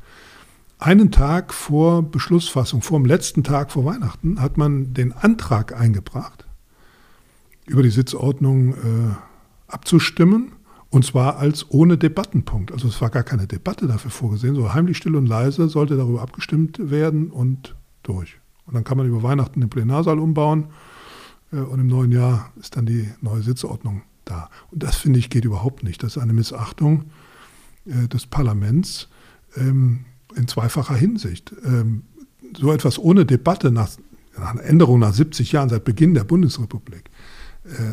Einen 0.79 1.11
Tag 1.11 1.53
vor 1.53 2.03
Beschlussfassung, 2.03 2.83
vor 2.83 3.01
dem 3.01 3.07
letzten 3.07 3.43
Tag 3.43 3.73
vor 3.73 3.85
Weihnachten, 3.85 4.41
hat 4.41 4.57
man 4.57 4.95
den 4.95 5.13
Antrag 5.13 5.75
eingebracht, 5.75 6.47
über 7.67 7.83
die 7.83 7.91
Sitzordnung 7.91 8.75
äh, 8.75 9.15
abzustimmen. 9.69 10.53
Und 10.91 11.05
zwar 11.05 11.39
als 11.39 11.71
ohne 11.71 11.99
Debattenpunkt. 11.99 12.71
Also 12.71 12.87
es 12.87 13.01
war 13.01 13.11
gar 13.11 13.25
keine 13.25 13.49
Debatte 13.49 13.89
dafür 13.89 14.13
vorgesehen. 14.13 14.55
So 14.55 14.75
heimlich 14.75 14.97
still 14.97 15.17
und 15.17 15.27
leise 15.27 15.69
sollte 15.69 15.97
darüber 15.97 16.23
abgestimmt 16.23 16.91
werden 16.91 17.31
und 17.31 17.75
durch. 18.05 18.39
Und 18.67 18.75
dann 18.75 18.85
kann 18.85 18.97
man 18.97 19.09
über 19.09 19.23
Weihnachten 19.23 19.61
den 19.61 19.71
Plenarsaal 19.71 20.19
umbauen. 20.19 20.69
Äh, 21.53 21.57
und 21.57 21.81
im 21.81 21.89
neuen 21.89 22.13
Jahr 22.13 22.53
ist 22.61 22.77
dann 22.77 22.87
die 22.87 23.09
neue 23.21 23.43
Sitzordnung 23.43 24.03
da. 24.25 24.51
Und 24.71 24.83
das 24.83 24.97
finde 24.97 25.19
ich 25.19 25.31
geht 25.31 25.45
überhaupt 25.45 25.83
nicht. 25.83 26.03
Das 26.03 26.17
ist 26.17 26.23
eine 26.23 26.33
Missachtung 26.33 27.07
äh, 27.87 28.09
des 28.09 28.27
Parlaments. 28.27 29.09
Ähm, 29.57 30.05
in 30.37 30.49
zweifacher 30.49 30.95
Hinsicht. 30.95 31.55
Ähm, 31.65 32.05
so 32.57 32.73
etwas 32.73 32.99
ohne 32.99 33.27
Debatte 33.27 33.71
nach, 33.71 33.91
nach 34.37 34.57
Änderung 34.57 35.01
nach 35.01 35.13
70 35.13 35.53
Jahren 35.53 35.69
seit 35.69 35.85
Beginn 35.85 36.15
der 36.15 36.25
Bundesrepublik 36.25 37.11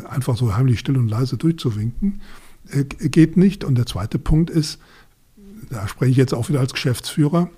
einfach 0.08 0.36
so 0.36 0.54
heimlich 0.54 0.80
still 0.80 0.98
und 0.98 1.08
leise 1.08 1.36
durchzuwinken, 1.36 2.20
äh, 2.70 2.84
geht 2.84 3.36
nicht. 3.36 3.64
Und 3.64 3.76
der 3.76 3.86
zweite 3.86 4.18
Punkt 4.18 4.50
ist, 4.50 4.78
da 5.70 5.88
spreche 5.88 6.10
ich 6.10 6.16
jetzt 6.16 6.34
auch 6.34 6.48
wieder 6.48 6.60
als 6.60 6.72
Geschäftsführer, 6.72 7.50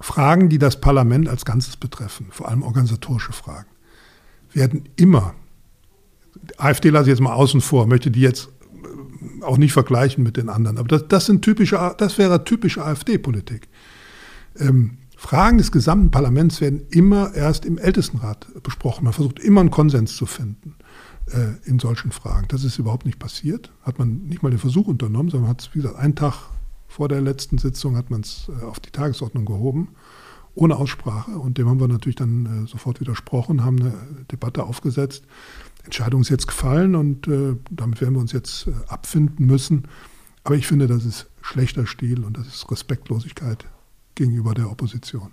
Fragen, 0.00 0.48
die 0.48 0.58
das 0.58 0.80
Parlament 0.80 1.28
als 1.28 1.44
Ganzes 1.44 1.76
betreffen, 1.76 2.26
vor 2.30 2.48
allem 2.48 2.62
organisatorische 2.62 3.32
Fragen, 3.32 3.68
werden 4.52 4.88
immer, 4.96 5.34
AfD 6.56 6.90
lasse 6.90 7.04
ich 7.04 7.14
jetzt 7.14 7.20
mal 7.20 7.34
außen 7.34 7.60
vor, 7.60 7.86
möchte 7.86 8.10
die 8.10 8.20
jetzt 8.20 8.48
äh, 8.48 9.44
auch 9.44 9.58
nicht 9.58 9.72
vergleichen 9.72 10.24
mit 10.24 10.36
den 10.36 10.48
anderen, 10.48 10.78
aber 10.78 10.88
das, 10.88 11.06
das, 11.08 11.26
sind 11.26 11.42
typische, 11.42 11.94
das 11.98 12.18
wäre 12.18 12.44
typische 12.44 12.84
AfD-Politik. 12.84 13.68
Ähm, 14.58 14.98
Fragen 15.16 15.58
des 15.58 15.70
gesamten 15.70 16.10
Parlaments 16.10 16.60
werden 16.60 16.82
immer 16.90 17.32
erst 17.32 17.64
im 17.64 17.78
Ältestenrat 17.78 18.48
besprochen. 18.64 19.04
Man 19.04 19.12
versucht 19.12 19.38
immer 19.38 19.60
einen 19.60 19.70
Konsens 19.70 20.16
zu 20.16 20.26
finden 20.26 20.74
äh, 21.32 21.54
in 21.64 21.78
solchen 21.78 22.12
Fragen. 22.12 22.46
Das 22.48 22.64
ist 22.64 22.78
überhaupt 22.78 23.06
nicht 23.06 23.18
passiert. 23.18 23.72
Hat 23.82 23.98
man 23.98 24.26
nicht 24.26 24.42
mal 24.42 24.50
den 24.50 24.58
Versuch 24.58 24.86
unternommen, 24.86 25.30
sondern 25.30 25.50
hat 25.50 25.60
es, 25.60 25.74
wie 25.74 25.80
gesagt, 25.80 25.96
einen 25.96 26.14
Tag 26.14 26.50
vor 26.88 27.08
der 27.08 27.22
letzten 27.22 27.58
Sitzung 27.58 27.96
hat 27.96 28.10
man 28.10 28.20
es 28.20 28.48
äh, 28.48 28.64
auf 28.64 28.78
die 28.78 28.90
Tagesordnung 28.90 29.44
gehoben, 29.44 29.88
ohne 30.54 30.76
Aussprache. 30.76 31.32
Und 31.32 31.58
dem 31.58 31.68
haben 31.68 31.80
wir 31.80 31.88
natürlich 31.88 32.16
dann 32.16 32.64
äh, 32.64 32.68
sofort 32.68 33.00
widersprochen, 33.00 33.64
haben 33.64 33.80
eine 33.80 33.94
Debatte 34.30 34.64
aufgesetzt. 34.64 35.24
Entscheidung 35.84 36.20
ist 36.20 36.28
jetzt 36.28 36.46
gefallen 36.46 36.94
und 36.94 37.26
äh, 37.26 37.56
damit 37.70 38.00
werden 38.00 38.14
wir 38.14 38.20
uns 38.20 38.32
jetzt 38.32 38.66
äh, 38.66 38.72
abfinden 38.88 39.46
müssen. 39.46 39.88
Aber 40.44 40.54
ich 40.54 40.66
finde, 40.66 40.86
das 40.86 41.04
ist 41.04 41.30
schlechter 41.40 41.86
Stil 41.86 42.24
und 42.24 42.36
das 42.36 42.46
ist 42.46 42.70
Respektlosigkeit 42.70 43.64
gegenüber 44.14 44.54
der 44.54 44.70
Opposition. 44.70 45.32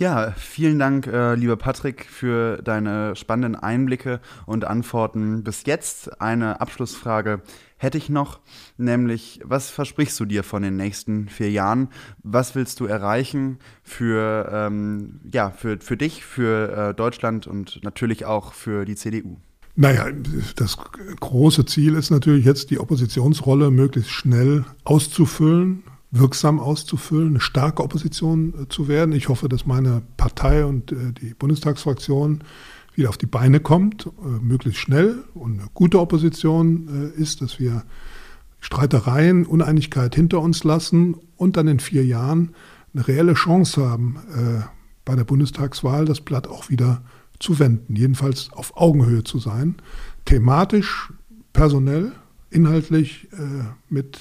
Ja, 0.00 0.30
vielen 0.36 0.78
Dank, 0.78 1.08
äh, 1.08 1.34
lieber 1.34 1.56
Patrick, 1.56 2.04
für 2.04 2.62
deine 2.62 3.16
spannenden 3.16 3.56
Einblicke 3.56 4.20
und 4.46 4.64
Antworten 4.64 5.42
bis 5.42 5.64
jetzt. 5.66 6.20
Eine 6.20 6.60
Abschlussfrage 6.60 7.42
hätte 7.78 7.98
ich 7.98 8.08
noch, 8.08 8.38
nämlich, 8.76 9.40
was 9.42 9.70
versprichst 9.70 10.20
du 10.20 10.24
dir 10.24 10.44
von 10.44 10.62
den 10.62 10.76
nächsten 10.76 11.28
vier 11.28 11.50
Jahren? 11.50 11.88
Was 12.22 12.54
willst 12.54 12.78
du 12.78 12.86
erreichen 12.86 13.58
für, 13.82 14.48
ähm, 14.52 15.18
ja, 15.32 15.50
für, 15.50 15.80
für 15.80 15.96
dich, 15.96 16.24
für 16.24 16.90
äh, 16.90 16.94
Deutschland 16.94 17.48
und 17.48 17.80
natürlich 17.82 18.24
auch 18.24 18.52
für 18.52 18.84
die 18.84 18.94
CDU? 18.94 19.38
Naja, 19.74 20.06
das 20.54 20.76
große 21.18 21.66
Ziel 21.66 21.96
ist 21.96 22.10
natürlich 22.10 22.44
jetzt, 22.44 22.70
die 22.70 22.78
Oppositionsrolle 22.78 23.72
möglichst 23.72 24.12
schnell 24.12 24.64
auszufüllen 24.84 25.82
wirksam 26.10 26.58
auszufüllen, 26.58 27.28
eine 27.28 27.40
starke 27.40 27.82
Opposition 27.82 28.54
äh, 28.62 28.68
zu 28.68 28.88
werden. 28.88 29.12
Ich 29.12 29.28
hoffe, 29.28 29.48
dass 29.48 29.66
meine 29.66 30.02
Partei 30.16 30.64
und 30.64 30.92
äh, 30.92 31.12
die 31.12 31.34
Bundestagsfraktion 31.34 32.42
wieder 32.94 33.10
auf 33.10 33.18
die 33.18 33.26
Beine 33.26 33.60
kommt, 33.60 34.06
äh, 34.06 34.42
möglichst 34.42 34.80
schnell 34.80 35.24
und 35.34 35.60
eine 35.60 35.68
gute 35.74 36.00
Opposition 36.00 37.12
ist, 37.16 37.42
dass 37.42 37.60
wir 37.60 37.84
Streitereien, 38.60 39.46
Uneinigkeit 39.46 40.14
hinter 40.14 40.40
uns 40.40 40.64
lassen 40.64 41.14
und 41.36 41.56
dann 41.56 41.68
in 41.68 41.78
vier 41.78 42.04
Jahren 42.04 42.54
eine 42.92 43.06
reelle 43.06 43.34
Chance 43.34 43.88
haben, 43.88 44.16
bei 45.04 45.14
der 45.14 45.22
Bundestagswahl 45.22 46.06
das 46.06 46.20
Blatt 46.20 46.48
auch 46.48 46.68
wieder 46.68 47.02
zu 47.38 47.60
wenden, 47.60 47.94
jedenfalls 47.94 48.50
auf 48.52 48.76
Augenhöhe 48.76 49.22
zu 49.22 49.38
sein, 49.38 49.76
thematisch, 50.24 51.12
personell, 51.52 52.10
inhaltlich 52.50 53.28
mit 53.88 54.18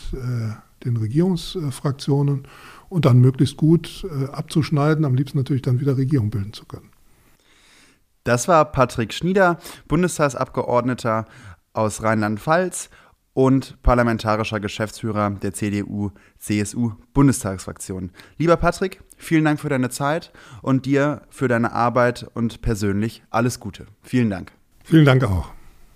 den 0.88 0.98
Regierungsfraktionen 0.98 2.48
und 2.90 3.06
dann 3.06 3.20
möglichst 3.20 3.56
gut 3.58 4.08
äh, 4.10 4.32
abzuschneiden, 4.32 5.06
am 5.06 5.14
liebsten 5.16 5.38
natürlich 5.38 5.62
dann 5.62 5.80
wieder 5.80 5.96
Regierung 5.98 6.30
bilden 6.30 6.54
zu 6.54 6.66
können. 6.66 6.90
Das 8.24 8.48
war 8.48 8.72
Patrick 8.72 9.14
Schnieder, 9.14 9.60
Bundestagsabgeordneter 9.88 11.26
aus 11.74 12.02
Rheinland-Pfalz 12.04 12.90
und 13.34 13.82
parlamentarischer 13.84 14.60
Geschäftsführer 14.60 15.30
der 15.30 15.54
CDU-CSU-Bundestagsfraktion. 15.54 18.10
Lieber 18.38 18.58
Patrick, 18.58 19.04
vielen 19.16 19.46
Dank 19.46 19.60
für 19.60 19.70
deine 19.70 19.90
Zeit 19.90 20.34
und 20.62 20.88
dir 20.88 21.22
für 21.30 21.48
deine 21.48 21.72
Arbeit 21.72 22.28
und 22.34 22.62
persönlich 22.62 23.22
alles 23.30 23.60
Gute. 23.60 23.86
Vielen 24.02 24.32
Dank. 24.32 24.52
Vielen 24.84 25.06
Dank 25.06 25.24
auch. 25.24 25.57